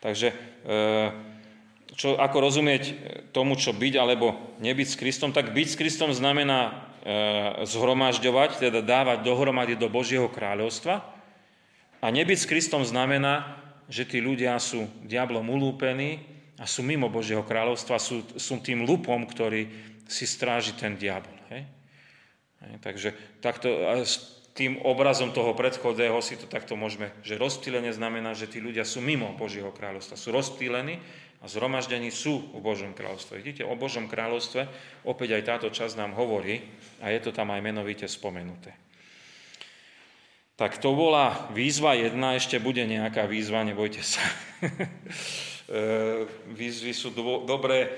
[0.00, 0.36] Takže e,
[1.92, 2.84] čo, ako rozumieť
[3.36, 6.88] tomu, čo byť alebo nebyť s Kristom, tak byť s Kristom znamená
[7.62, 11.06] zhromažďovať, teda dávať dohromady do Božieho kráľovstva.
[12.02, 16.22] A nebyť s Kristom znamená že tí ľudia sú diablom ulúpení
[16.58, 19.68] a sú mimo Božieho kráľovstva, sú, sú tým lupom, ktorý
[20.06, 21.34] si stráži ten diabol.
[21.52, 21.62] Hej?
[22.62, 23.08] Hej, takže
[23.44, 23.68] takto,
[24.02, 28.88] s tým obrazom toho predchodného si to takto môžeme, že rozptýlenie znamená, že tí ľudia
[28.88, 30.96] sú mimo Božieho kráľovstva, sú rozptýlení
[31.44, 33.36] a zhromaždení sú v Božom kráľovstve.
[33.44, 34.64] Vidíte, o Božom kráľovstve
[35.04, 36.64] opäť aj táto časť nám hovorí
[37.04, 38.85] a je to tam aj menovite spomenuté.
[40.56, 44.24] Tak to bola výzva jedna, ešte bude nejaká výzva, nebojte sa.
[45.66, 46.22] E,
[46.54, 47.90] výzvy sú do, dobré,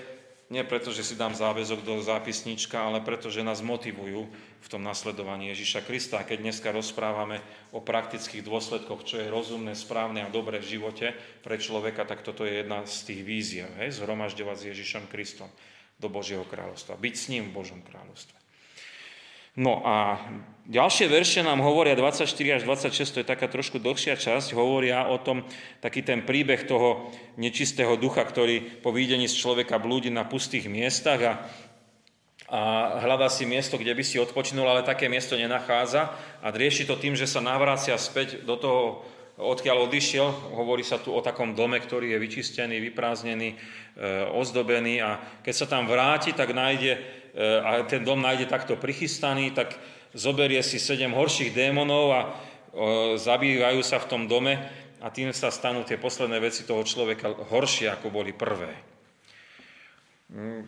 [0.49, 4.25] nie preto, že si dám záväzok do zápisnička, ale preto, že nás motivujú
[4.64, 6.25] v tom nasledovaní Ježiša Krista.
[6.25, 11.12] Keď dneska rozprávame o praktických dôsledkoch, čo je rozumné, správne a dobré v živote
[11.44, 13.92] pre človeka, tak toto je jedna z tých víziev, hej?
[14.01, 15.53] zhromažďovať s Ježišom Kristom
[16.01, 18.38] do Božieho kráľovstva, byť s ním v Božom kráľovstve.
[19.59, 20.23] No a
[20.71, 25.18] ďalšie verše nám hovoria, 24 až 26, to je taká trošku dlhšia časť, hovoria o
[25.18, 25.42] tom,
[25.83, 31.21] taký ten príbeh toho nečistého ducha, ktorý po výdení z človeka blúdi na pustých miestach
[31.27, 31.33] a,
[32.47, 32.61] a
[33.03, 37.18] hľadá si miesto, kde by si odpočinul, ale také miesto nenachádza a rieši to tým,
[37.18, 39.03] že sa navrácia späť do toho,
[39.38, 40.55] odkiaľ odišiel.
[40.55, 43.57] Hovorí sa tu o takom dome, ktorý je vyčistený, vyprázdnený, e,
[44.35, 49.79] ozdobený a keď sa tam vráti, tak nájde a ten dom nájde takto prichystaný, tak
[50.11, 52.20] zoberie si sedem horších démonov a
[53.14, 54.59] zabývajú sa v tom dome
[54.98, 58.74] a tým sa stanú tie posledné veci toho človeka horšie, ako boli prvé.
[60.35, 60.66] Mm,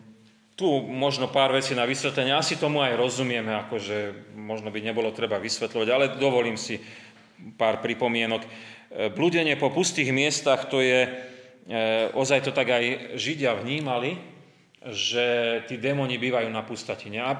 [0.55, 5.41] tu možno pár vecí na vysvetlenie, asi tomu aj rozumieme, akože možno by nebolo treba
[5.41, 6.79] vysvetľovať, ale dovolím si
[7.59, 8.41] pár pripomienok.
[8.41, 8.49] E,
[9.11, 11.09] blúdenie po pustých miestach, to je, e,
[12.15, 14.15] ozaj to tak aj Židia vnímali,
[14.81, 17.21] že tí démoni bývajú na pustatine.
[17.21, 17.37] A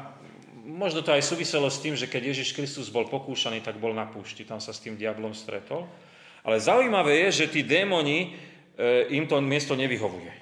[0.62, 4.06] možno to aj súviselo s tým, že keď Ježiš Kristus bol pokúšaný, tak bol na
[4.06, 5.90] púšti, tam sa s tým diablom stretol.
[6.46, 8.38] Ale zaujímavé je, že tí démoni,
[8.78, 10.34] e, im to miesto nevyhovuje.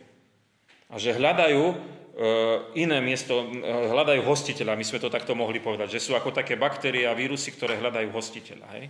[0.92, 1.76] A že hľadajú e,
[2.84, 6.60] iné miesto, e, hľadajú hostiteľa, my sme to takto mohli povedať, že sú ako také
[6.60, 8.68] baktérie a vírusy, ktoré hľadajú hostiteľa.
[8.76, 8.86] Hej?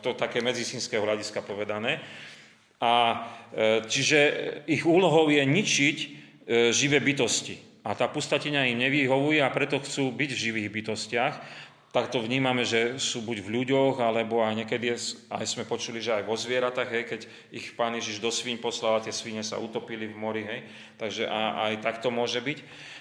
[0.00, 2.00] To také medicínskeho hľadiska povedané.
[2.80, 3.26] A
[3.84, 4.20] čiže
[4.64, 7.68] ich úlohou je ničiť E, živé bytosti.
[7.88, 11.34] A tá pustatina im nevyhovuje a preto chcú byť v živých bytostiach.
[11.88, 14.92] Tak to vnímame, že sú buď v ľuďoch, alebo aj niekedy,
[15.32, 19.00] aj sme počuli, že aj vo zvieratách, hej, keď ich pán Ježiš do svíň poslal
[19.00, 20.68] a tie svíne sa utopili v mori, hej,
[21.00, 22.58] takže a, aj tak to môže byť.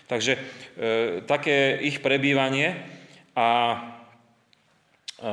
[0.07, 0.41] Takže e,
[1.27, 2.79] také ich prebývanie
[3.35, 3.47] a
[5.19, 5.27] e,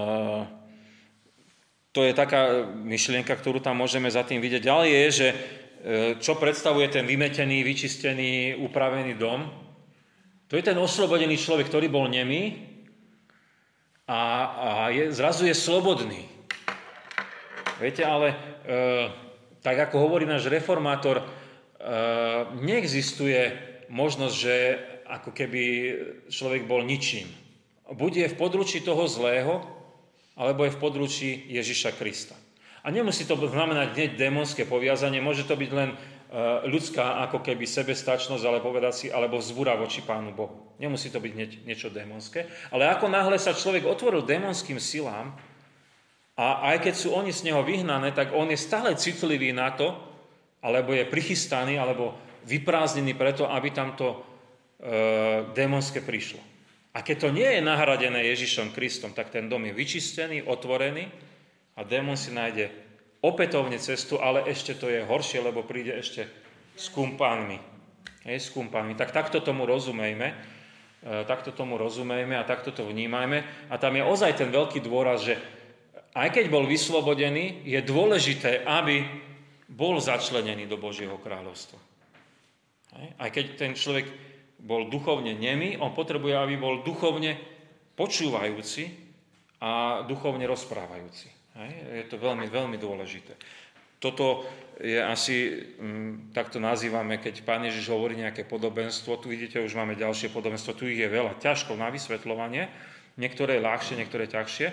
[1.95, 4.67] to je taká myšlienka, ktorú tam môžeme za tým vidieť.
[4.67, 5.64] Ďalej je, že E,
[6.17, 9.45] čo predstavuje ten vymetený, vyčistený, upravený dom.
[10.49, 12.57] To je ten oslobodený človek, ktorý bol nemý
[14.09, 16.25] a, a je, zrazu je slobodný.
[17.81, 18.37] Viete, ale e,
[19.61, 21.27] tak ako hovorí náš reformátor, e,
[22.61, 23.41] neexistuje
[23.89, 24.57] možnosť, že
[25.05, 25.63] ako keby
[26.33, 27.29] človek bol ničím.
[27.93, 29.61] Buď je v područí toho zlého,
[30.37, 32.37] alebo je v područí Ježiša Krista.
[32.85, 35.97] A nemusí to znamenať hneď démonské poviazanie, môže to byť len e,
[36.69, 40.77] ľudská ako keby sebestačnosť, ale povedať si, alebo vzbúra voči Pánu Bohu.
[40.77, 42.45] Nemusí to byť hneď niečo démonské.
[42.69, 45.33] Ale ako náhle sa človek otvoril démonským silám,
[46.35, 49.95] a aj keď sú oni z neho vyhnané, tak on je stále citlivý na to,
[50.67, 54.17] alebo je prichystaný, alebo vyprázdnený preto, aby tam to e,
[55.55, 56.43] démonské prišlo.
[56.95, 61.07] A keď to nie je nahradené Ježišom Kristom, tak ten dom je vyčistený, otvorený
[61.75, 62.71] a démon si nájde
[63.25, 66.29] opätovne cestu, ale ešte to je horšie, lebo príde ešte
[66.77, 67.59] s kumpánmi.
[68.29, 68.95] Hej, s kumpánmi.
[68.95, 70.35] Tak takto tomu rozumejme, e,
[71.25, 73.69] takto tomu rozumejme a takto to vnímajme.
[73.73, 75.35] A tam je ozaj ten veľký dôraz, že
[76.15, 79.03] aj keď bol vyslobodený, je dôležité, aby
[79.67, 81.81] bol začlenený do Božieho kráľovstva.
[83.03, 83.09] Hej.
[83.19, 84.07] Aj keď ten človek
[84.63, 87.35] bol duchovne nemý, on potrebuje, aby bol duchovne
[87.99, 88.95] počúvajúci
[89.59, 91.34] a duchovne rozprávajúci.
[91.55, 93.39] Je to veľmi, veľmi dôležité.
[94.03, 94.43] Toto
[94.83, 99.95] je asi, mm, takto nazývame, keď Pán Ježiš hovorí nejaké podobenstvo, tu vidíte, už máme
[99.95, 102.69] ďalšie podobenstvo, tu ich je veľa, ťažko na vysvetľovanie,
[103.17, 104.67] niektoré ľahšie, niektoré ťažšie.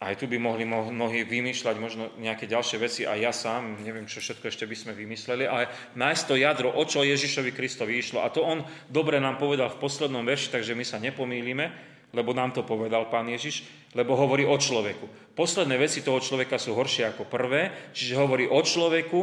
[0.00, 4.24] Aj tu by mohli mnohí vymýšľať možno nejaké ďalšie veci, a ja sám, neviem, čo
[4.24, 8.24] všetko ešte by sme vymysleli, ale nájsť to jadro, o čo Ježišovi Kristovi išlo.
[8.24, 11.68] A to on dobre nám povedal v poslednom verši, takže my sa nepomýlime,
[12.10, 15.34] lebo nám to povedal pán Ježiš, lebo hovorí o človeku.
[15.34, 19.20] Posledné veci toho človeka sú horšie ako prvé, čiže hovorí o človeku,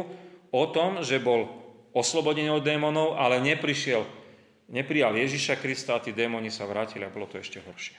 [0.48, 1.48] o tom, že bol
[1.92, 4.04] oslobodený od démonov, ale neprišiel,
[4.72, 7.96] neprijal Ježiša Krista a tí démoni sa vrátili a bolo to ešte horšie.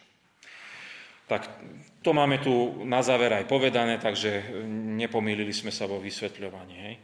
[1.29, 1.45] Tak
[2.01, 4.49] to máme tu na záver aj povedané, takže
[4.97, 6.75] nepomýlili sme sa vo vysvetľovaní.
[6.89, 6.95] Hej.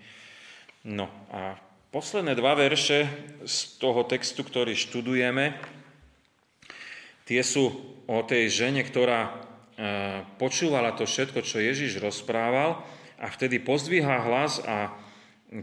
[0.89, 1.61] No a
[1.93, 3.05] posledné dva verše
[3.45, 5.53] z toho textu, ktorý študujeme,
[7.25, 7.73] tie sú
[8.05, 9.31] o tej žene, ktorá e,
[10.37, 12.85] počúvala to všetko, čo Ježiš rozprával
[13.17, 14.93] a vtedy pozdvíha hlas a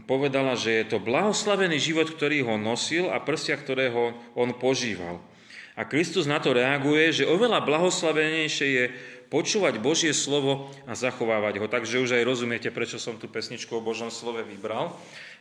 [0.03, 5.23] povedala, že je to blahoslavený život, ktorý ho nosil a prsia, ktorého on požíval.
[5.73, 8.85] A Kristus na to reaguje, že oveľa blahoslavenejšie je
[9.33, 11.65] počúvať Božie slovo a zachovávať ho.
[11.65, 14.93] Takže už aj rozumiete, prečo som tú pesničku o Božom slove vybral.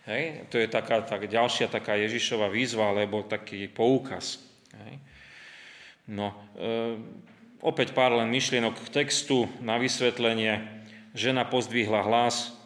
[0.09, 0.49] Hej?
[0.49, 4.41] To je taká tak, ďalšia taká Ježišova výzva, alebo taký poukaz.
[4.73, 4.97] Hej?
[6.11, 6.99] No, e,
[7.63, 10.83] opäť pár len myšlienok k textu na vysvetlenie.
[11.13, 12.63] Žena pozdvihla hlas,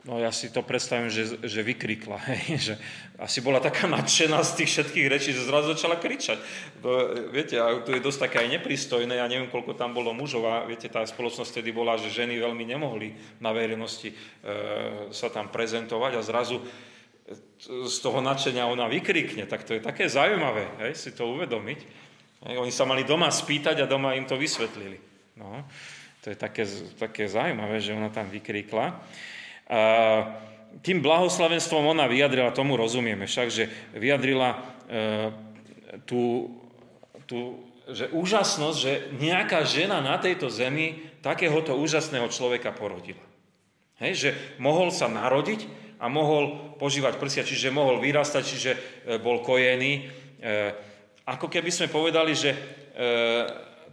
[0.00, 2.74] No ja si to predstavím, že, že vykrikla, hej, že
[3.20, 6.40] asi bola taká nadšená z tých všetkých rečí, že zrazu začala kričať.
[6.80, 10.48] To, viete, a tu je dosť také aj nepristojné, ja neviem, koľko tam bolo mužov
[10.48, 13.12] a viete, tá spoločnosť tedy bola, že ženy veľmi nemohli
[13.44, 14.14] na verejnosti e,
[15.12, 16.64] sa tam prezentovať a zrazu
[17.60, 22.09] z toho nadšenia ona vykrikne, tak to je také zaujímavé, hej, si to uvedomiť.
[22.40, 24.96] Oni sa mali doma spýtať a doma im to vysvetlili.
[25.36, 25.64] No,
[26.24, 26.64] to je také,
[26.96, 28.96] také zaujímavé, že ona tam vykrikla
[30.78, 33.66] tým blahoslavenstvom ona vyjadrila, tomu rozumieme však, že
[33.98, 34.58] vyjadrila e,
[36.06, 36.54] tú,
[37.26, 37.58] tú,
[37.90, 43.22] že úžasnosť, že nejaká žena na tejto zemi takéhoto úžasného človeka porodila.
[43.98, 44.30] Hej, že
[44.62, 45.66] mohol sa narodiť
[46.00, 48.78] a mohol požívať prsia, čiže mohol vyrastať, čiže e,
[49.18, 50.06] bol kojený.
[50.38, 50.88] E,
[51.30, 52.50] ako keby sme povedali, že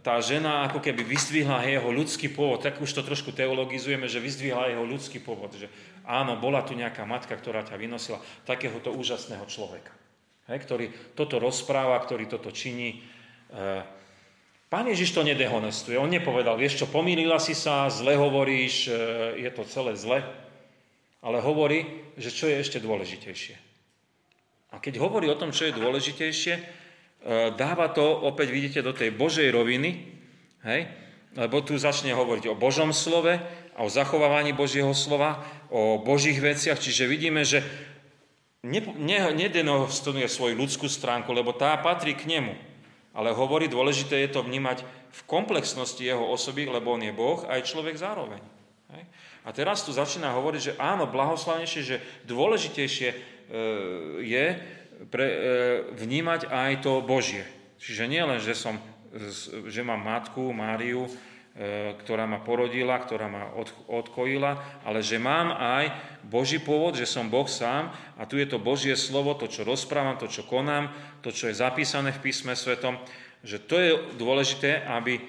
[0.02, 4.72] tá žena ako keby vyzdvihla jeho ľudský pôvod, tak už to trošku teologizujeme, že vyzdvihla
[4.72, 5.68] jeho ľudský pôvod, že
[6.06, 9.92] áno, bola tu nejaká matka, ktorá ťa vynosila, takéhoto úžasného človeka,
[10.48, 10.86] hej, ktorý
[11.18, 13.04] toto rozpráva, ktorý toto činí.
[13.52, 13.84] E,
[14.68, 18.92] Pán Ježiš to nedehonestuje, on nepovedal, vieš čo, pomýlila si sa, zle hovoríš, e,
[19.44, 20.18] je to celé zle,
[21.20, 21.84] ale hovorí,
[22.14, 23.56] že čo je ešte dôležitejšie.
[24.72, 26.87] A keď hovorí o tom, čo je dôležitejšie, E,
[27.58, 30.06] dáva to opäť, vidíte, do tej Božej roviny,
[30.64, 30.86] hej?
[31.36, 33.38] lebo tu začne hovoriť o Božom slove
[33.74, 37.62] a o zachovávaní Božieho slova, o Božích veciach, čiže vidíme, že
[38.66, 39.18] ne, ne,
[40.26, 42.54] svoju ľudskú stránku, lebo tá patrí k nemu.
[43.14, 47.58] Ale hovorí, dôležité je to vnímať v komplexnosti jeho osoby, lebo on je Boh a
[47.58, 48.38] aj človek zároveň.
[48.94, 49.02] Hej?
[49.46, 51.96] A teraz tu začína hovoriť, že áno, blahoslavnejšie, že
[52.28, 53.16] dôležitejšie e,
[54.22, 54.46] je,
[55.06, 55.36] pre, e,
[55.94, 57.46] vnímať aj to Božie.
[57.78, 58.74] Čiže nie len, že, som,
[59.70, 61.10] že mám matku, Máriu, e,
[62.02, 65.94] ktorá ma porodila, ktorá ma od, odkojila, ale že mám aj
[66.26, 70.18] Boží pôvod, že som Boh sám a tu je to Božie slovo, to, čo rozprávam,
[70.18, 70.90] to, čo konám,
[71.22, 72.98] to, čo je zapísané v písme svetom,
[73.46, 75.22] že to je dôležité, aby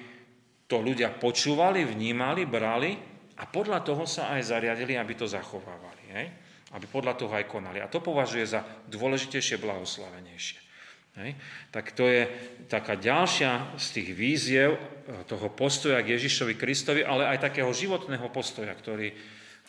[0.66, 2.98] to ľudia počúvali, vnímali, brali
[3.38, 6.04] a podľa toho sa aj zariadili, aby to zachovávali.
[6.14, 6.49] Hej?
[6.70, 7.82] Aby podľa toho aj konali.
[7.82, 10.70] A to považuje za dôležitejšie, blahoslavenejšie.
[11.18, 11.34] Hej.
[11.74, 12.30] Tak to je
[12.70, 14.80] taká ďalšia z tých víziev eh,
[15.26, 19.10] toho postoja k Ježišovi Kristovi, ale aj takého životného postoja, ktorý,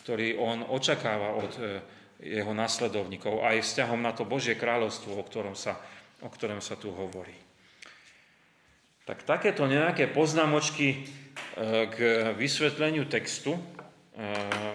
[0.06, 1.82] ktorý on očakáva od eh,
[2.22, 5.74] jeho nasledovníkov, aj vzťahom na to Božie kráľovstvo, o ktorom sa,
[6.22, 7.34] o ktorom sa tu hovorí.
[9.02, 11.98] Tak takéto nejaké poznámočky eh, k
[12.38, 13.58] vysvetleniu textu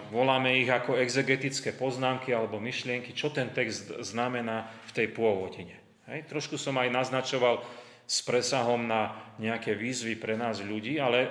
[0.09, 5.77] voláme ich ako exegetické poznámky alebo myšlienky, čo ten text znamená v tej pôvodine.
[6.09, 6.25] Hej?
[6.25, 7.61] Trošku som aj naznačoval
[8.07, 11.29] s presahom na nejaké výzvy pre nás ľudí, ale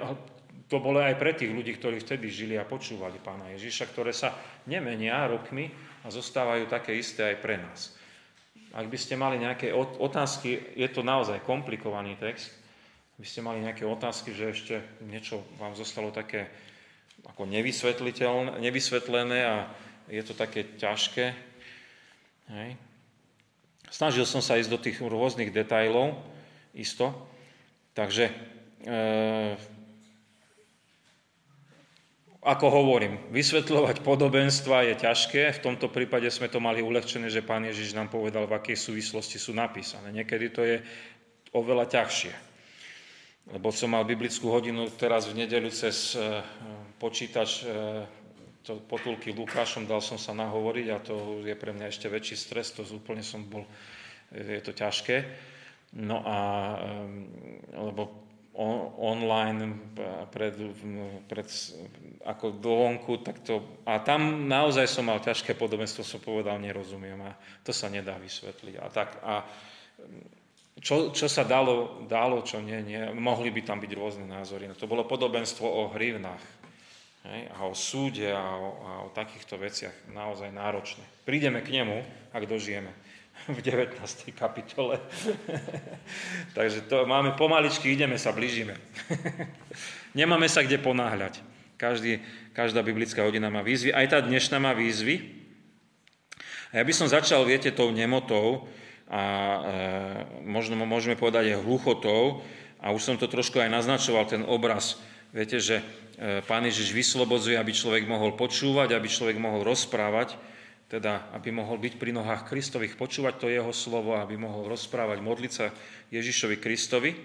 [0.70, 4.34] to bolo aj pre tých ľudí, ktorí vtedy žili a počúvali pána Ježiša, ktoré sa
[4.66, 5.70] nemenia rokmi
[6.02, 7.94] a zostávajú také isté aj pre nás.
[8.76, 12.52] Ak by ste mali nejaké otázky, je to naozaj komplikovaný text,
[13.16, 14.74] by ste mali nejaké otázky, že ešte
[15.08, 16.52] niečo vám zostalo také
[17.36, 17.52] ako
[18.64, 19.68] nevysvetlené a
[20.08, 21.36] je to také ťažké.
[22.48, 22.80] Hej.
[23.92, 26.16] Snažil som sa ísť do tých rôznych detajlov,
[26.72, 27.12] isto.
[27.92, 28.32] Takže,
[28.88, 29.02] e,
[32.40, 35.60] ako hovorím, vysvetľovať podobenstva je ťažké.
[35.60, 39.36] V tomto prípade sme to mali uľahčené, že pán Ježiš nám povedal, v akej súvislosti
[39.36, 40.08] sú napísané.
[40.08, 40.80] Niekedy to je
[41.52, 42.32] oveľa ťažšie.
[43.52, 46.42] lebo som mal biblickú hodinu teraz v nedeľu cez e,
[46.96, 47.64] počítač
[48.66, 52.74] to potulky Lukášom, dal som sa nahovoriť a to je pre mňa ešte väčší stres,
[52.74, 53.62] to úplne som bol,
[54.34, 55.22] je to ťažké.
[56.02, 56.38] No a,
[57.78, 58.26] lebo
[58.98, 59.94] online
[60.32, 60.56] pred,
[61.28, 61.46] pred,
[62.24, 67.38] ako dovonku, tak to, a tam naozaj som mal ťažké podobenstvo, som povedal, nerozumiem a
[67.62, 68.74] to sa nedá vysvetliť.
[68.80, 69.44] A, tak, a
[70.80, 74.68] čo, čo sa dalo, dalo, čo nie, nie, mohli by tam byť rôzne názory.
[74.68, 76.55] No to bolo podobenstvo o hrivnách.
[77.26, 81.02] Hej, a o súde a o, a o takýchto veciach naozaj náročné.
[81.26, 82.94] Prídeme k nemu, ak dožijeme
[83.56, 83.98] v 19.
[84.30, 85.02] kapitole.
[86.58, 88.78] Takže to máme pomaličky, ideme sa, blížime.
[90.18, 91.42] Nemáme sa kde ponáhľať.
[91.74, 92.22] Každý,
[92.54, 95.42] každá biblická hodina má výzvy, aj tá dnešná má výzvy.
[96.70, 98.70] A ja by som začal, viete, tou nemotou
[99.10, 99.60] a e,
[100.46, 102.40] možno môžeme povedať aj hluchotou,
[102.80, 105.00] a už som to trošku aj naznačoval, ten obraz,
[105.32, 105.82] viete, že
[106.16, 110.40] E, Pán Ježiš vyslobodzuje, aby človek mohol počúvať, aby človek mohol rozprávať,
[110.88, 115.52] teda aby mohol byť pri nohách Kristových, počúvať to jeho slovo, aby mohol rozprávať, modliť
[115.52, 115.68] sa
[116.08, 117.12] Ježišovi Kristovi.
[117.12, 117.18] E,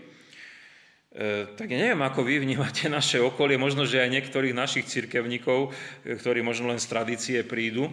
[1.56, 5.72] tak ja neviem, ako vy vnímate naše okolie, možno, že aj niektorých našich cirkevníkov,
[6.04, 7.92] e, ktorí možno len z tradície prídu, e,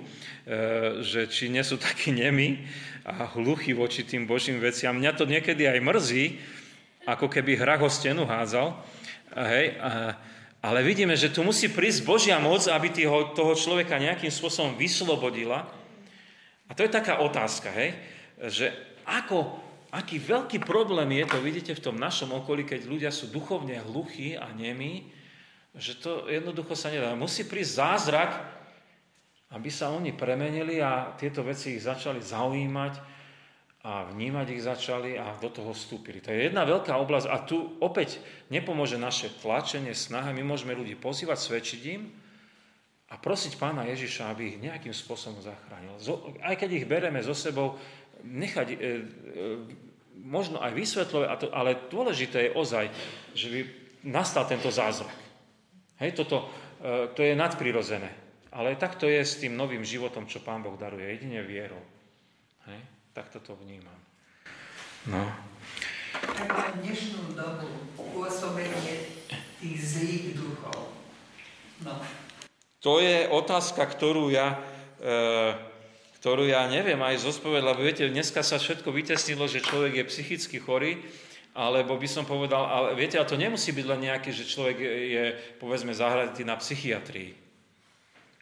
[1.06, 2.66] že či nie sú takí nemi
[3.06, 4.98] a hluchí voči tým Božím veciam.
[4.98, 6.24] Mňa to niekedy aj mrzí,
[7.06, 8.97] ako keby hrách ho stenu hádzal.
[9.38, 9.78] Hej,
[10.58, 15.70] ale vidíme, že tu musí prísť Božia moc, aby toho, toho človeka nejakým spôsobom vyslobodila.
[16.66, 17.94] A to je taká otázka, hej,
[18.50, 18.74] že
[19.06, 19.56] ako,
[19.94, 24.34] aký veľký problém je to, vidíte, v tom našom okolí, keď ľudia sú duchovne hluchí
[24.34, 25.08] a nemí,
[25.78, 27.14] že to jednoducho sa nedá.
[27.14, 28.30] Musí prísť zázrak,
[29.54, 33.17] aby sa oni premenili a tieto veci ich začali zaujímať
[33.86, 36.18] a vnímať ich začali a do toho vstúpili.
[36.18, 38.18] To je jedna veľká oblasť a tu opäť
[38.50, 40.34] nepomôže naše tlačenie, snaha.
[40.34, 42.10] My môžeme ľudí pozývať, svedčiť im
[43.08, 45.94] a prosiť pána Ježiša, aby ich nejakým spôsobom zachránil.
[46.42, 47.78] Aj keď ich bereme so sebou,
[48.26, 48.82] nechať, e, e,
[50.26, 52.84] možno aj vysvetľovať, ale dôležité je ozaj,
[53.38, 53.60] že by
[54.10, 55.14] nastal tento zázrak.
[56.02, 56.50] Hej, toto,
[56.82, 58.10] e, to je nadprirozené.
[58.50, 61.80] Ale tak to je s tým novým životom, čo Pán Boh daruje, jedine vierou.
[62.66, 62.97] Hej.
[63.18, 63.98] Tak toto vnímam.
[65.10, 65.26] No.
[66.14, 67.66] Tak na dnešnú dobu
[67.98, 69.26] pôsobenie
[69.58, 70.94] tých zlých duchov.
[71.82, 71.98] No.
[72.86, 74.62] To je otázka, ktorú ja,
[75.02, 75.50] e,
[76.22, 80.62] ktorú ja neviem aj zospovedať, lebo viete, dneska sa všetko vytesnilo, že človek je psychicky
[80.62, 81.02] chorý,
[81.58, 85.24] alebo by som povedal, ale viete, a to nemusí byť len nejaký, že človek je,
[85.58, 87.34] povedzme, zahraditý na psychiatrii.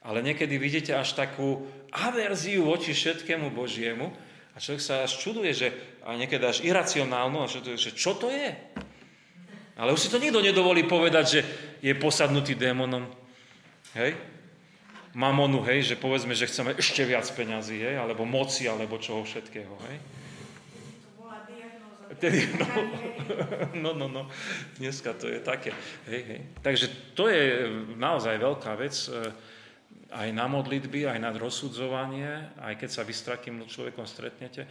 [0.05, 1.65] Ale niekedy vidíte až takú
[1.97, 4.13] averziu voči všetkému Božiemu,
[4.57, 5.69] a človek sa až čuduje, že,
[6.01, 8.57] a niekedy až iracionálno, a čuduje, že čo to je?
[9.77, 11.41] Ale už si to nikto nedovolí povedať, že
[11.85, 13.05] je posadnutý démonom.
[13.93, 14.17] Hej?
[15.13, 19.77] Mamonu, hej, že povedzme, že chceme ešte viac peňazí, hej, alebo moci, alebo čoho všetkého,
[19.93, 19.99] hej.
[22.17, 22.69] Tedy, no,
[23.77, 24.23] no, no, no,
[24.81, 25.77] dneska to je také.
[26.09, 26.41] Hej, hej.
[26.65, 27.69] Takže to je
[28.01, 28.97] naozaj veľká vec
[30.13, 34.67] aj na modlitby, aj na rozsudzovanie, aj keď sa vy s takým človekom stretnete,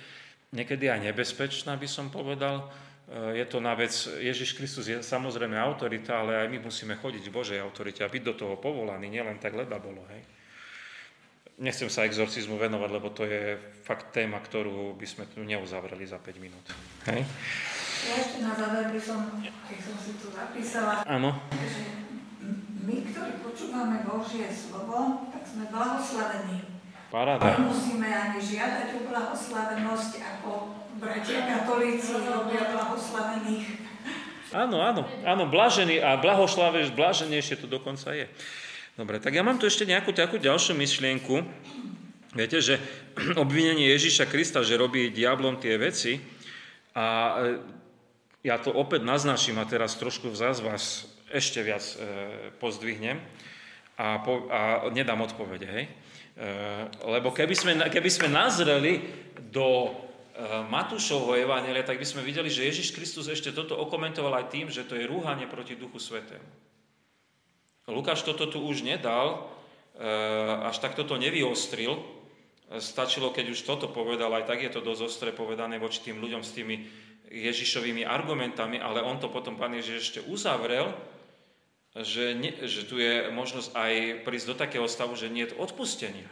[0.56, 2.72] niekedy aj nebezpečná, by som povedal.
[3.12, 7.24] E, je to na vec, Ježiš Kristus je samozrejme autorita, ale aj my musíme chodiť
[7.28, 10.24] v Božej autorite a byť do toho povolaný, nielen tak leda bolo, hej.
[11.56, 13.56] Nechcem sa exorcizmu venovať, lebo to je
[13.88, 16.68] fakt téma, ktorú by sme tu neuzavreli za 5 minút.
[17.08, 17.24] Hej?
[18.06, 21.32] Ja ešte na záver by som, keď som si tu zapísala, Áno.
[21.56, 22.05] že
[22.86, 26.62] my, ktorí počúvame Božie slovo, tak sme blahoslavení.
[27.10, 27.58] Paráda.
[27.58, 30.50] Nemusíme ani žiadať o blahoslavenosť, ako
[31.02, 33.68] bratia katolíci robia blahoslavených.
[34.54, 38.30] Áno, áno, áno, blažený a blahoslavež, blaženejšie to dokonca je.
[38.96, 41.42] Dobre, tak ja mám tu ešte nejakú takú ďalšiu myšlienku.
[42.38, 42.78] Viete, že
[43.44, 46.22] obvinenie Ježíša Krista, že robí diablom tie veci
[46.94, 47.60] a e,
[48.46, 51.96] ja to opäť naznačím a teraz trošku vzás vás ešte viac e,
[52.62, 53.18] pozdvihnem
[53.98, 55.86] a, po, a nedám odpovede, hej?
[55.86, 55.94] E,
[57.08, 59.02] lebo keby sme, keby sme nazreli
[59.50, 59.92] do e,
[60.70, 64.86] Matúšovho evanelia, tak by sme videli, že Ježiš Kristus ešte toto okomentoval aj tým, že
[64.86, 66.46] to je rúhanie proti Duchu Svetému.
[67.86, 69.46] Lukáš toto tu už nedal,
[70.66, 72.02] až tak toto nevyostril.
[72.82, 76.42] Stačilo, keď už toto povedal, aj tak je to dosť ostre povedané voči tým ľuďom
[76.42, 76.82] s tými
[77.30, 80.90] Ježišovými argumentami, ale on to potom pán Ježiš ešte uzavrel
[82.04, 83.94] že, ne, že tu je možnosť aj
[84.28, 86.28] prísť do takého stavu, že nie je odpustenia.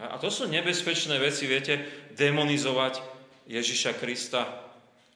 [0.00, 1.84] A to sú nebezpečné veci, viete,
[2.16, 3.00] demonizovať
[3.48, 4.48] Ježiša Krista,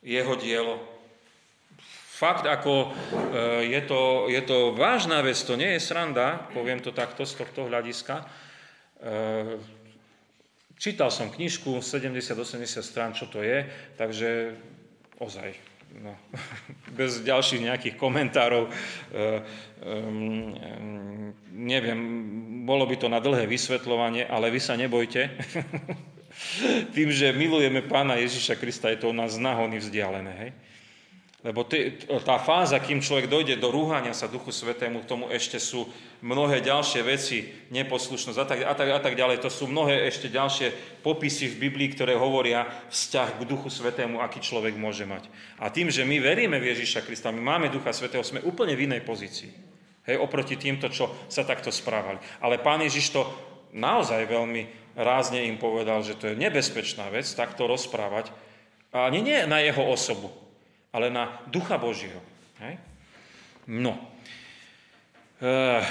[0.05, 0.81] jeho dielo.
[2.15, 2.93] fakt ako
[3.65, 7.67] je to, je to vážna vec, to nie je sranda, poviem to takto z tohto
[7.67, 8.29] hľadiska.
[10.79, 14.55] Čítal som knižku, 70-80 strán, čo to je, takže
[15.19, 16.15] ozaj, no,
[16.99, 19.25] bez ďalších nejakých komentárov, e, e,
[21.53, 22.01] neviem,
[22.65, 25.31] bolo by to na dlhé vysvetľovanie, ale vy sa nebojte.
[26.97, 30.33] Tým, že milujeme Pána Ježiša Krista, je to u nás nahony vzdialené.
[30.35, 30.51] Hej?
[31.45, 31.61] Lebo
[32.25, 35.85] tá fáza, kým človek dojde do rúhania sa Duchu Svetému, k tomu ešte sú
[36.25, 39.45] mnohé ďalšie veci, neposlušnosť a tak, a, tak, a tak ďalej.
[39.45, 40.73] To sú mnohé ešte ďalšie
[41.05, 45.29] popisy v Biblii, ktoré hovoria vzťah k Duchu Svetému, aký človek môže mať.
[45.61, 48.89] A tým, že my veríme v Ježiša Krista, my máme Ducha Svetého, sme úplne v
[48.89, 49.53] inej pozícii.
[50.09, 52.25] Hej, oproti týmto, čo sa takto správali.
[52.41, 53.29] Ale Pán Ježiš to
[53.77, 58.33] naozaj veľmi rázne im povedal, že to je nebezpečná vec takto rozprávať.
[58.97, 60.33] A nie, nie na jeho osobu,
[60.95, 62.23] ale na Ducha Božího.
[62.63, 62.79] Hej?
[63.67, 63.99] No.
[65.43, 65.83] Uh,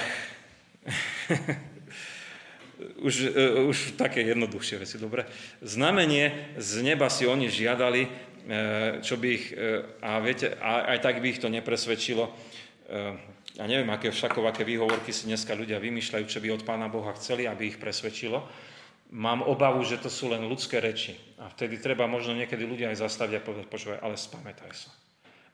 [3.04, 5.28] už, uh, už také jednoduchšie veci, dobre.
[5.60, 8.10] Znamenie z neba si oni žiadali, uh,
[9.04, 9.52] čo by ich,
[10.00, 12.32] a viete, aj tak by ich to nepresvedčilo.
[13.54, 17.46] Ja neviem, aké všakovaké výhovorky si dneska ľudia vymýšľajú, čo by od Pána Boha chceli,
[17.46, 18.44] aby ich presvedčilo.
[19.14, 21.14] Mám obavu, že to sú len ľudské reči.
[21.38, 24.90] A vtedy treba možno niekedy ľudia aj zastaviť a povedať, počúvaj, ale spamätaj sa.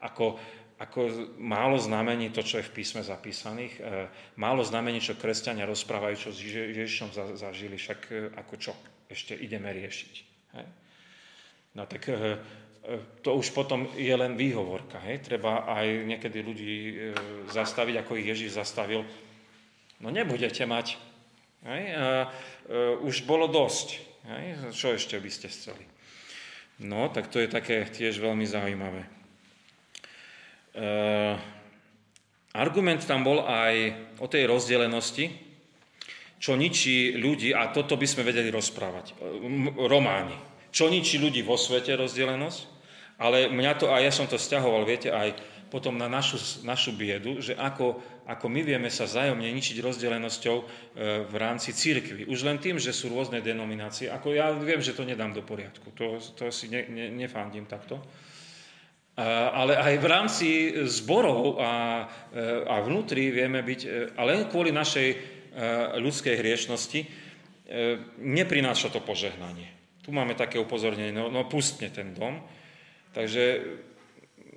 [0.01, 0.41] Ako,
[0.81, 1.01] ako
[1.37, 4.09] málo znamení to, čo je v písme zapísaných, e,
[4.41, 8.73] málo znamení, čo kresťania rozprávajú, čo s Ježišom zažili, však e, ako čo
[9.13, 10.15] ešte ideme riešiť.
[10.57, 10.67] Hej?
[11.77, 12.41] No tak e,
[13.21, 15.05] to už potom je len výhovorka.
[15.05, 15.29] Hej?
[15.29, 16.75] Treba aj niekedy ľudí
[17.53, 19.05] zastaviť, ako ich Ježiš zastavil.
[20.01, 20.97] No nebudete mať.
[21.61, 21.83] Hej?
[22.71, 23.99] A, už bolo dosť.
[24.31, 24.71] Hej?
[24.71, 25.83] Čo ešte by ste chceli?
[26.81, 29.05] No, tak to je také tiež veľmi zaujímavé.
[30.71, 31.35] Uh,
[32.55, 33.93] argument tam bol aj
[34.23, 35.35] o tej rozdelenosti,
[36.41, 39.13] čo ničí ľudí, a toto by sme vedeli rozprávať,
[39.77, 40.33] románi.
[40.73, 42.61] Čo ničí ľudí vo svete rozdelenosť,
[43.21, 45.37] ale mňa to, a ja som to stiahoval, viete, aj
[45.69, 48.01] potom na našu, našu biedu, že ako,
[48.31, 50.65] ako my vieme sa zájomne ničiť rozdelenosťou e,
[51.27, 52.31] v rámci církvy.
[52.31, 54.07] Už len tým, že sú rôzne denominácie.
[54.07, 55.91] Ako ja viem, že to nedám do poriadku.
[55.99, 57.99] To, to si ne, ne, nefandím takto
[59.53, 60.49] ale aj v rámci
[60.89, 61.73] zborov a,
[62.65, 63.81] a vnútri vieme byť,
[64.17, 65.17] a len kvôli našej e,
[66.01, 67.09] ľudskej hriešnosti, e,
[68.17, 69.69] neprináša to požehnanie.
[70.01, 72.41] Tu máme také upozornenie, no, no pustne ten dom.
[73.11, 73.43] Takže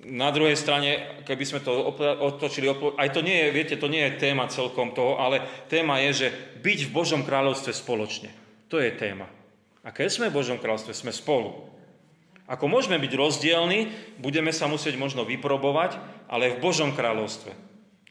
[0.04, 1.72] na druhej strane, keby sme to
[2.20, 5.40] otočili, aj to nie je, viete, to nie je téma celkom toho, ale
[5.72, 6.28] téma je, že
[6.60, 8.28] byť v Božom kráľovstve spoločne.
[8.68, 9.28] To je téma.
[9.84, 11.68] A keď sme v Božom kráľovstve, sme spolu.
[12.44, 13.88] Ako môžeme byť rozdielni,
[14.20, 15.96] budeme sa musieť možno vyprobovať,
[16.28, 17.52] ale v Božom kráľovstve.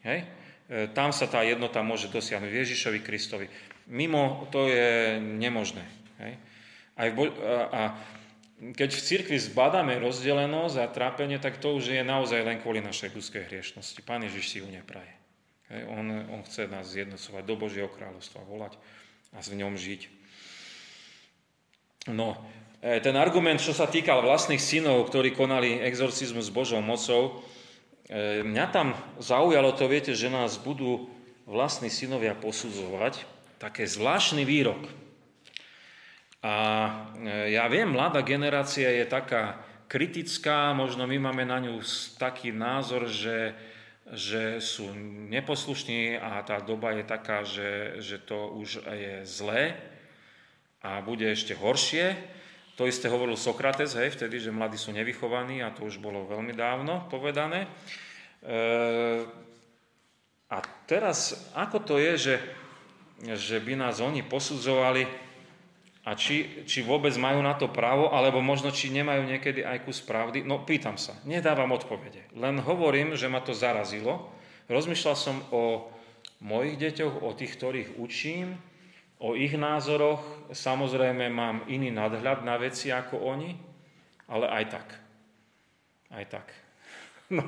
[0.02, 0.26] Hej?
[0.66, 3.46] E, tam sa tá jednota môže dosiahnuť Ježišovi Kristovi.
[3.86, 5.86] Mimo to je nemožné.
[6.18, 6.32] Hej?
[6.98, 7.82] Aj v Bo- a, a
[8.72, 13.12] keď v cirkvi zbadáme rozdelenosť a trápenie, tak to už je naozaj len kvôli našej
[13.12, 14.00] ľudskej hriešnosti.
[14.00, 15.12] Pán Ježiš si ju nepraje.
[15.92, 18.80] On, on chce nás zjednocovať do Božieho kráľovstva, volať
[19.36, 20.00] a v ňom žiť.
[22.14, 22.38] No,
[22.84, 27.40] E, ten argument, čo sa týkal vlastných synov, ktorí konali exorcizmus s Božou mocou,
[28.12, 31.08] e, mňa tam zaujalo to, viete, že nás budú
[31.48, 33.24] vlastní synovia posudzovať.
[33.56, 34.84] Také zvláštny výrok.
[36.44, 36.56] A
[37.16, 41.80] e, ja viem, mladá generácia je taká kritická, možno my máme na ňu
[42.20, 43.56] taký názor, že,
[44.12, 44.92] že sú
[45.32, 49.80] neposlušní a tá doba je taká, že, že to už je zlé
[50.84, 52.12] a bude ešte horšie.
[52.76, 56.52] To isté hovoril Sokrates, hej, vtedy, že mladí sú nevychovaní a to už bolo veľmi
[56.52, 57.64] dávno povedané.
[57.64, 57.68] E,
[60.52, 62.36] a teraz, ako to je, že,
[63.32, 65.24] že by nás oni posudzovali
[66.04, 70.04] a či, či vôbec majú na to právo, alebo možno či nemajú niekedy aj kus
[70.04, 70.44] pravdy?
[70.44, 72.28] No pýtam sa, nedávam odpovede.
[72.36, 74.28] Len hovorím, že ma to zarazilo.
[74.68, 75.88] Rozmýšľal som o
[76.44, 78.60] mojich deťoch, o tých, ktorých učím,
[79.24, 80.20] o ich názoroch.
[80.52, 83.56] Samozrejme mám iný nadhľad na veci ako oni,
[84.28, 84.88] ale aj tak.
[86.12, 86.46] Aj tak.
[87.32, 87.40] No,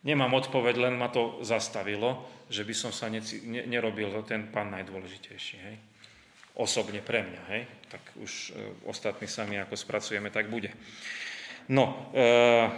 [0.00, 4.72] nemám odpoveď, len ma to zastavilo, že by som sa neci, ne, nerobil ten pán
[4.72, 5.56] najdôležitejší.
[5.60, 5.76] Hej?
[6.60, 7.42] Osobne pre mňa.
[7.56, 7.62] Hej?
[7.88, 10.68] Tak už e, ostatní sami ako spracujeme, tak bude.
[11.72, 12.68] No, e,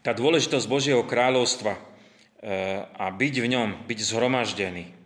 [0.00, 1.80] tá dôležitosť Božieho kráľovstva e,
[2.88, 4.96] a byť v ňom, byť zhromaždený,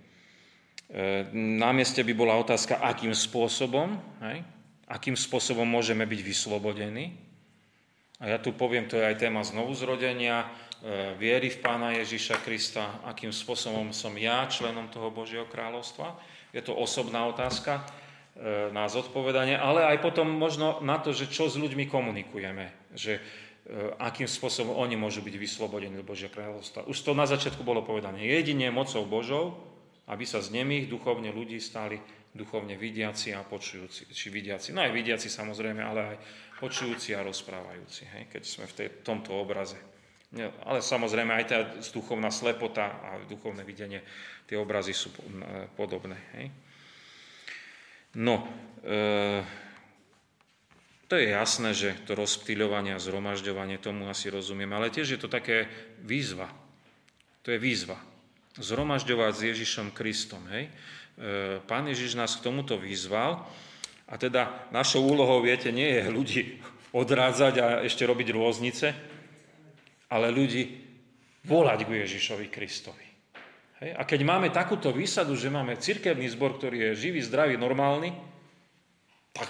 [1.33, 3.97] na mieste by bola otázka, akým spôsobom,
[4.29, 4.45] hej?
[4.85, 7.17] akým spôsobom môžeme byť vyslobodení.
[8.21, 13.01] A ja tu poviem, to je aj téma znovuzrodenia, e, viery v Pána Ježiša Krista,
[13.09, 16.13] akým spôsobom som ja členom toho Božieho kráľovstva.
[16.53, 17.83] Je to osobná otázka e,
[18.71, 23.21] na zodpovedanie, ale aj potom možno na to, že čo s ľuďmi komunikujeme, že
[24.03, 26.83] akým spôsobom oni môžu byť vyslobodení do Božieho kráľovstva.
[26.91, 28.27] Už to na začiatku bolo povedané.
[28.27, 29.55] Jedine mocou Božou,
[30.11, 34.93] aby sa z nemých duchovne ľudí stali duchovne vidiaci a počujúci, či vidiaci, no aj
[34.97, 36.19] vidiaci samozrejme, ale aj
[36.65, 39.77] počujúci a rozprávajúci, hej, keď sme v tej, tomto obraze.
[40.41, 41.59] Ale samozrejme aj tá
[41.93, 44.01] duchovná slepota a duchovné videnie,
[44.49, 45.13] tie obrazy sú
[45.77, 46.17] podobné.
[46.41, 46.47] Hej.
[48.17, 48.49] No,
[48.81, 49.45] e,
[51.09, 55.29] to je jasné, že to rozptýľovanie a zhromažďovanie, tomu asi rozumiem, ale tiež je to
[55.29, 55.69] také
[56.01, 56.49] výzva.
[57.45, 58.01] To je výzva.
[58.57, 60.41] Zhromažďovať s Ježišom Kristom.
[60.49, 60.73] Hej.
[61.21, 63.45] E, Pán Ježiš nás k tomuto vyzval
[64.09, 66.43] a teda našou úlohou, viete, nie je ľudí
[66.97, 69.12] odrádzať a ešte robiť rôznice,
[70.13, 70.69] ale ľudí
[71.49, 73.07] volať ku Ježišovi Kristovi.
[73.81, 73.91] Hej?
[73.97, 78.13] A keď máme takúto výsadu, že máme cirkevný zbor, ktorý je živý, zdravý, normálny,
[79.33, 79.49] tak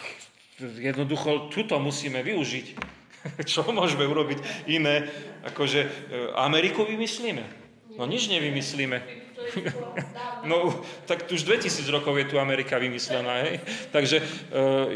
[0.63, 2.67] jednoducho tuto musíme využiť.
[3.51, 5.11] Čo môžeme urobiť iné,
[5.47, 5.89] akože e,
[6.39, 7.45] Ameriku vymyslíme?
[7.99, 9.22] No nič nevymyslíme.
[10.43, 10.75] No,
[11.07, 13.63] tak už 2000 rokov je tu Amerika vymyslená, hej?
[13.95, 14.25] Takže e,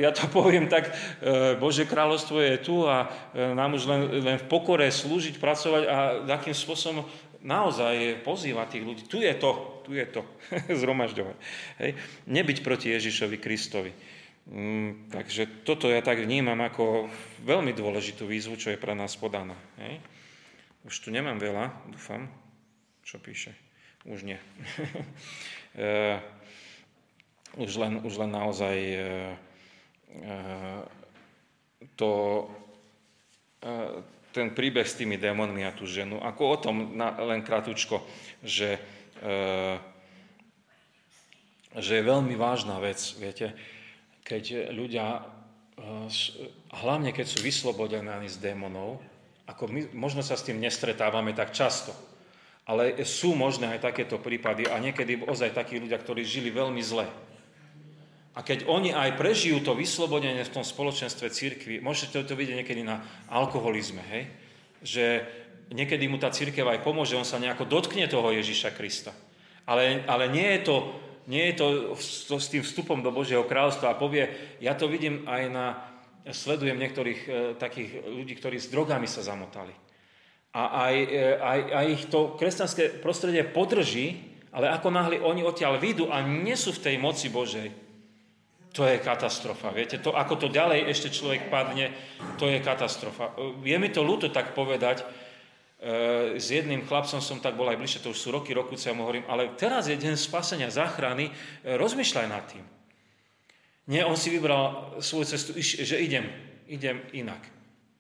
[0.03, 4.36] ja to poviem tak, e, Bože kráľovstvo je tu a e, nám už len, len
[4.42, 7.07] v pokore slúžiť, pracovať a takým spôsobom
[7.47, 9.03] naozaj pozýva tých ľudí.
[9.07, 10.26] Tu je to, tu je to,
[10.82, 11.36] zhromažďovať.
[11.78, 11.90] Hej?
[12.26, 13.92] Nebyť proti Ježišovi Kristovi.
[14.47, 17.11] Mm, takže toto ja tak vnímam ako
[17.42, 19.59] veľmi dôležitú výzvu, čo je pre nás podaná.
[19.78, 20.03] Hej?
[20.86, 22.30] Už tu nemám veľa, dúfam,
[23.03, 23.66] čo píše.
[24.07, 24.39] Už nie.
[25.75, 26.23] e,
[27.59, 28.99] už, len, už len naozaj e,
[30.23, 30.35] e,
[31.99, 32.11] to,
[34.31, 38.05] ten príbeh s tými démonmi a tú ženu, ako o tom len kratučko,
[38.45, 38.79] že,
[41.75, 43.57] že je veľmi vážna vec, viete,
[44.23, 45.25] keď ľudia,
[46.79, 49.03] hlavne keď sú vyslobodení z démonov,
[49.51, 51.97] ako my možno sa s tým nestretávame tak často,
[52.67, 57.07] ale sú možné aj takéto prípady a niekedy ozaj takí ľudia, ktorí žili veľmi zle.
[58.37, 62.83] A keď oni aj prežijú to vyslobodenie v tom spoločenstve církvy, môžete to vidieť niekedy
[62.83, 63.01] na
[63.31, 64.29] alkoholizme, hej?
[64.83, 65.05] že
[65.73, 69.14] niekedy mu tá církev aj pomôže, on sa nejako dotkne toho Ježiša Krista.
[69.64, 70.77] Ale, ale nie je to,
[71.31, 74.29] nie je to, s tým vstupom do Božieho kráľstva a povie,
[74.61, 75.67] ja to vidím aj na,
[76.29, 79.86] sledujem niektorých e, takých ľudí, ktorí s drogami sa zamotali
[80.57, 84.17] a aj, e, aj, aj ich to kresťanské prostredie podrží,
[84.57, 87.69] ale ako náhle oni odtiaľ vyjdú a nie sú v tej moci Božej,
[88.73, 89.69] to je katastrofa.
[89.77, 91.93] Viete, to, ako to ďalej ešte človek padne,
[92.41, 93.37] to je katastrofa.
[93.37, 97.77] E, je mi to ľúto tak povedať, e, s jedným chlapcom som tak bol aj
[97.77, 101.29] bližšie, to už sú roky, rokuce, ja mu hovorím, ale teraz je deň spasenia, záchrany,
[101.69, 102.65] rozmýšľaj nad tým.
[103.93, 106.27] Nie, on si vybral svoju cestu, že idem,
[106.67, 107.56] idem inak.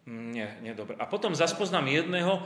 [0.06, 0.94] Nie, nie dobre.
[1.02, 2.38] A potom zaspoznám jedného,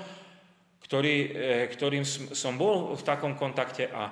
[0.81, 1.29] ktorý, e,
[1.69, 4.11] ktorým som bol v takom kontakte a,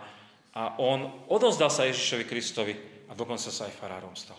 [0.52, 2.74] a on odozdal sa Ježišovi Kristovi
[3.08, 4.36] a dokonca sa aj farárom stal.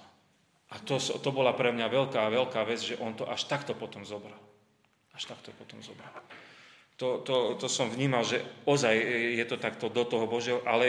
[0.69, 4.05] A to, to bola pre mňa veľká, veľká vec, že on to až takto potom
[4.05, 4.37] zobral.
[5.17, 6.13] Až takto potom zobral.
[7.01, 8.93] To, to, to som vnímal, že ozaj
[9.33, 10.85] je to takto do toho Božieho, ale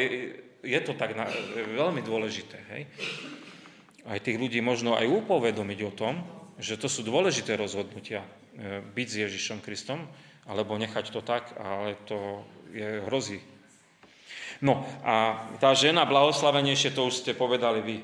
[0.60, 1.24] je to tak na,
[1.56, 2.58] veľmi dôležité.
[2.76, 2.82] Hej?
[4.04, 6.20] Aj tých ľudí možno aj upovedomiť o tom,
[6.60, 8.22] že to sú dôležité rozhodnutia
[8.54, 10.04] e, byť s Ježišom Kristom,
[10.44, 13.40] alebo nechať to tak, ale to je hrozí.
[14.60, 17.96] No a tá žena blahoslavenejšie, to už ste povedali vy,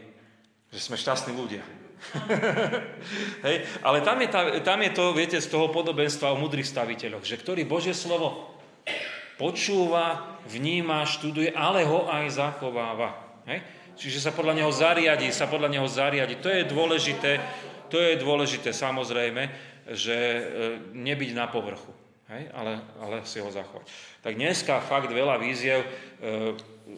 [0.72, 1.62] že sme šťastní ľudia.
[3.46, 4.28] Hej, ale tam je,
[4.64, 8.56] tam je to, viete, z toho podobenstva o mudrých staviteľoch, že ktorý Božie slovo
[9.36, 13.20] počúva, vníma, študuje, ale ho aj zachováva.
[13.44, 13.60] Hej?
[13.96, 16.36] Čiže sa podľa neho zariadi, sa podľa neho zariadi.
[16.40, 17.40] To je dôležité,
[17.88, 19.48] to je dôležité samozrejme,
[19.94, 20.42] že e,
[20.92, 21.94] nebyť na povrchu,
[22.30, 22.50] hej?
[22.50, 23.86] Ale, ale si ho zachovať.
[24.22, 25.88] Tak dneska fakt veľa víziev, e,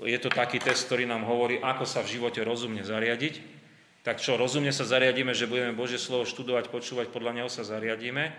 [0.08, 3.60] je to taký test, ktorý nám hovorí, ako sa v živote rozumne zariadiť.
[4.04, 8.32] Tak čo, rozumne sa zariadíme, že budeme Božie slovo študovať, počúvať, podľa neho sa zariadíme,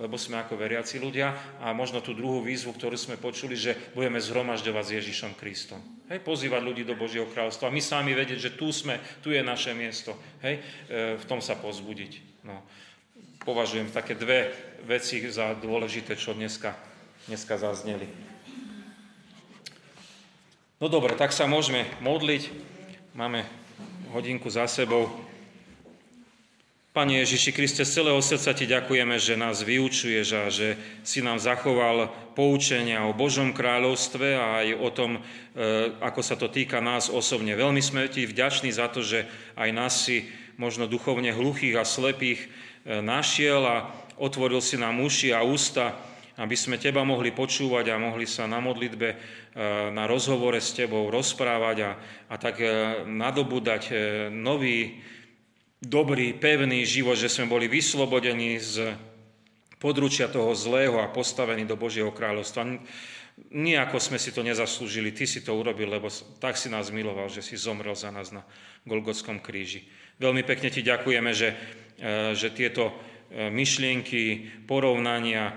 [0.00, 1.60] lebo sme ako veriaci ľudia.
[1.60, 5.84] A možno tú druhú výzvu, ktorú sme počuli, že budeme zhromažďovať s Ježišom Kristom.
[6.08, 7.68] Hej, pozývať ľudí do Božieho kráľovstva.
[7.68, 10.16] My sami vedieť, že tu sme, tu je naše miesto.
[10.40, 12.42] Hej, e, v tom sa pozbudiť.
[12.48, 12.64] No.
[13.44, 14.50] Považujem také dve
[14.88, 16.72] veci za dôležité, čo dneska,
[17.28, 18.08] dneska zazneli.
[20.80, 22.48] No dobre, tak sa môžeme modliť.
[23.12, 23.44] Máme
[24.16, 25.29] hodinku za sebou.
[26.90, 30.74] Pane Ježiši Kriste, z celého srdca Ti ďakujeme, že nás vyučuješ a že
[31.06, 35.20] si nám zachoval poučenia o Božom kráľovstve a aj o tom, e,
[36.02, 37.54] ako sa to týka nás osobne.
[37.54, 39.22] Veľmi sme Ti vďační za to, že
[39.54, 42.50] aj nás si možno duchovne hluchých a slepých
[42.82, 45.94] e, našiel a otvoril si nám uši a ústa,
[46.42, 49.16] aby sme Teba mohli počúvať a mohli sa na modlitbe, e,
[49.94, 51.90] na rozhovore s Tebou rozprávať a,
[52.26, 52.58] a tak
[53.06, 53.94] nadobúdať
[54.34, 55.06] nový
[55.80, 58.92] dobrý, pevný život, že sme boli vyslobodení z
[59.80, 62.78] područia toho zlého a postavení do Božieho kráľovstva.
[63.48, 67.40] Nijako sme si to nezaslúžili, Ty si to urobil, lebo tak si nás miloval, že
[67.40, 68.44] si zomrel za nás na
[68.84, 69.88] Golgotskom kríži.
[70.20, 71.56] Veľmi pekne Ti ďakujeme, že,
[71.96, 72.92] e, že tieto
[73.32, 75.54] e, myšlienky, porovnania, e,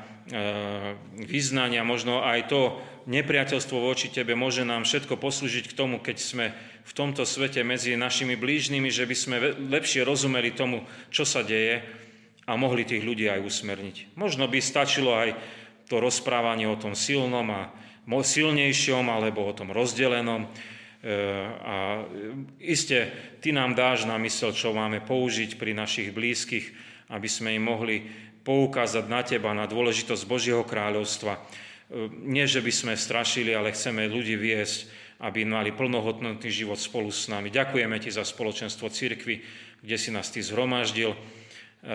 [1.27, 6.45] vyznania, možno aj to nepriateľstvo voči Tebe môže nám všetko poslúžiť k tomu, keď sme
[6.83, 9.35] v tomto svete medzi našimi blížnymi, že by sme
[9.71, 11.83] lepšie rozumeli tomu, čo sa deje
[12.43, 14.19] a mohli tých ľudí aj usmerniť.
[14.19, 15.35] Možno by stačilo aj
[15.87, 17.71] to rozprávanie o tom silnom a
[18.07, 20.43] silnejšom alebo o tom rozdelenom.
[20.43, 20.47] E,
[21.63, 22.03] a
[22.59, 26.65] iste, ty nám dáš na mysel, čo máme použiť pri našich blízkych,
[27.11, 28.03] aby sme im mohli
[28.43, 31.39] poukázať na teba, na dôležitosť Božieho kráľovstva.
[32.23, 37.31] Nie, že by sme strašili, ale chceme ľudí viesť aby mali plnohodnotný život spolu s
[37.31, 37.47] nami.
[37.47, 39.39] Ďakujeme Ti za spoločenstvo cirkvy,
[39.79, 41.17] kde si nás Ty zhromaždil, e,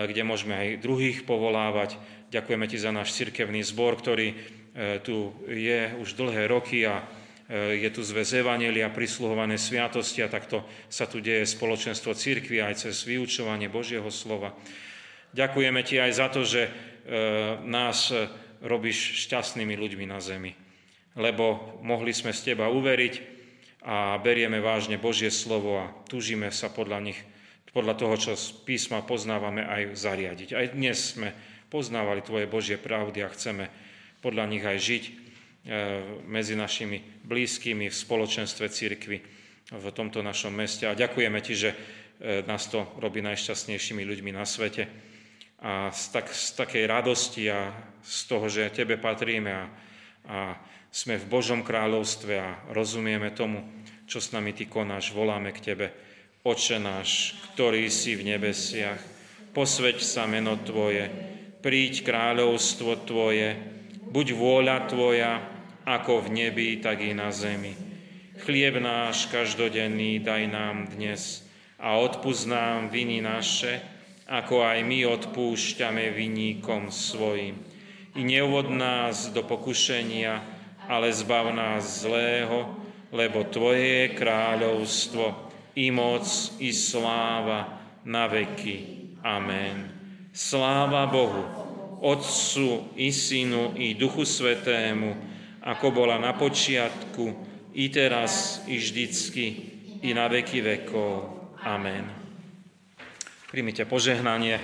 [0.09, 2.01] kde môžeme aj druhých povolávať.
[2.33, 4.35] Ďakujeme Ti za náš cirkevný zbor, ktorý e,
[5.05, 7.05] tu je už dlhé roky a
[7.45, 12.89] e, je tu zväz Evanelia, prisluhované sviatosti a takto sa tu deje spoločenstvo cirkvy aj
[12.89, 14.57] cez vyučovanie Božieho slova.
[15.37, 16.89] Ďakujeme Ti aj za to, že
[17.65, 18.13] nás
[18.63, 20.69] robíš šťastnými ľuďmi na zemi
[21.19, 23.13] lebo mohli sme z Teba uveriť
[23.83, 27.19] a berieme vážne Božie slovo a túžime sa podľa nich,
[27.75, 30.49] podľa toho, čo z písma poznávame, aj zariadiť.
[30.55, 31.35] Aj dnes sme
[31.67, 33.67] poznávali Tvoje Božie pravdy a chceme
[34.23, 35.11] podľa nich aj žiť e,
[36.27, 39.17] medzi našimi blízkymi v spoločenstve církvy
[39.69, 40.87] v tomto našom meste.
[40.89, 41.77] A ďakujeme Ti, že e,
[42.43, 45.08] nás to robí najšťastnejšími ľuďmi na svete.
[45.59, 49.65] A z, tak, z takej radosti a z toho, že Tebe patríme a,
[50.29, 50.37] a
[50.89, 53.61] sme v Božom kráľovstve a rozumieme tomu,
[54.09, 55.87] čo s nami Ty konáš, voláme k Tebe.
[56.41, 58.97] Oče náš, ktorý si v nebesiach,
[59.51, 61.11] posveď sa meno Tvoje,
[61.59, 63.59] príď kráľovstvo Tvoje,
[64.09, 65.43] buď vôľa Tvoja,
[65.83, 67.75] ako v nebi, tak i na zemi.
[68.39, 71.43] Chlieb náš každodenný daj nám dnes
[71.75, 73.83] a odpúsť nám viny naše,
[74.29, 77.57] ako aj my odpúšťame viníkom svojim.
[78.13, 80.37] I neuvod nás do pokušenia,
[80.85, 82.77] ale zbav nás zlého,
[83.09, 86.25] lebo Tvoje je kráľovstvo, i moc,
[86.61, 88.77] i sláva na veky.
[89.25, 89.89] Amen.
[90.29, 91.45] Sláva Bohu,
[92.05, 95.17] Otcu i Synu i Duchu Svetému,
[95.65, 99.45] ako bola na počiatku, i teraz, i vždycky,
[100.05, 101.13] i na veky vekov.
[101.65, 102.28] Amen.
[103.49, 104.61] Príjmite požehnanie.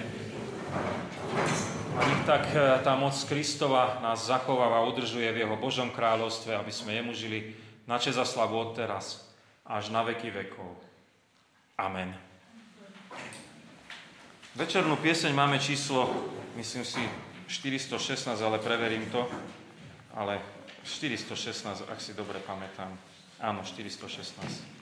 [1.97, 6.53] A nech tak e, tá moc Kristova nás zachováva a udržuje v Jeho Božom kráľovstve,
[6.53, 7.57] aby sme jemu žili
[7.89, 9.25] na čas a slavu od teraz
[9.65, 10.77] až na veky vekov.
[11.81, 12.13] Amen.
[14.53, 16.05] Večernú pieseň máme číslo,
[16.53, 17.01] myslím si,
[17.49, 19.25] 416, ale preverím to.
[20.13, 20.38] Ale
[20.86, 22.93] 416, ak si dobre pamätám.
[23.41, 24.75] Áno, 416.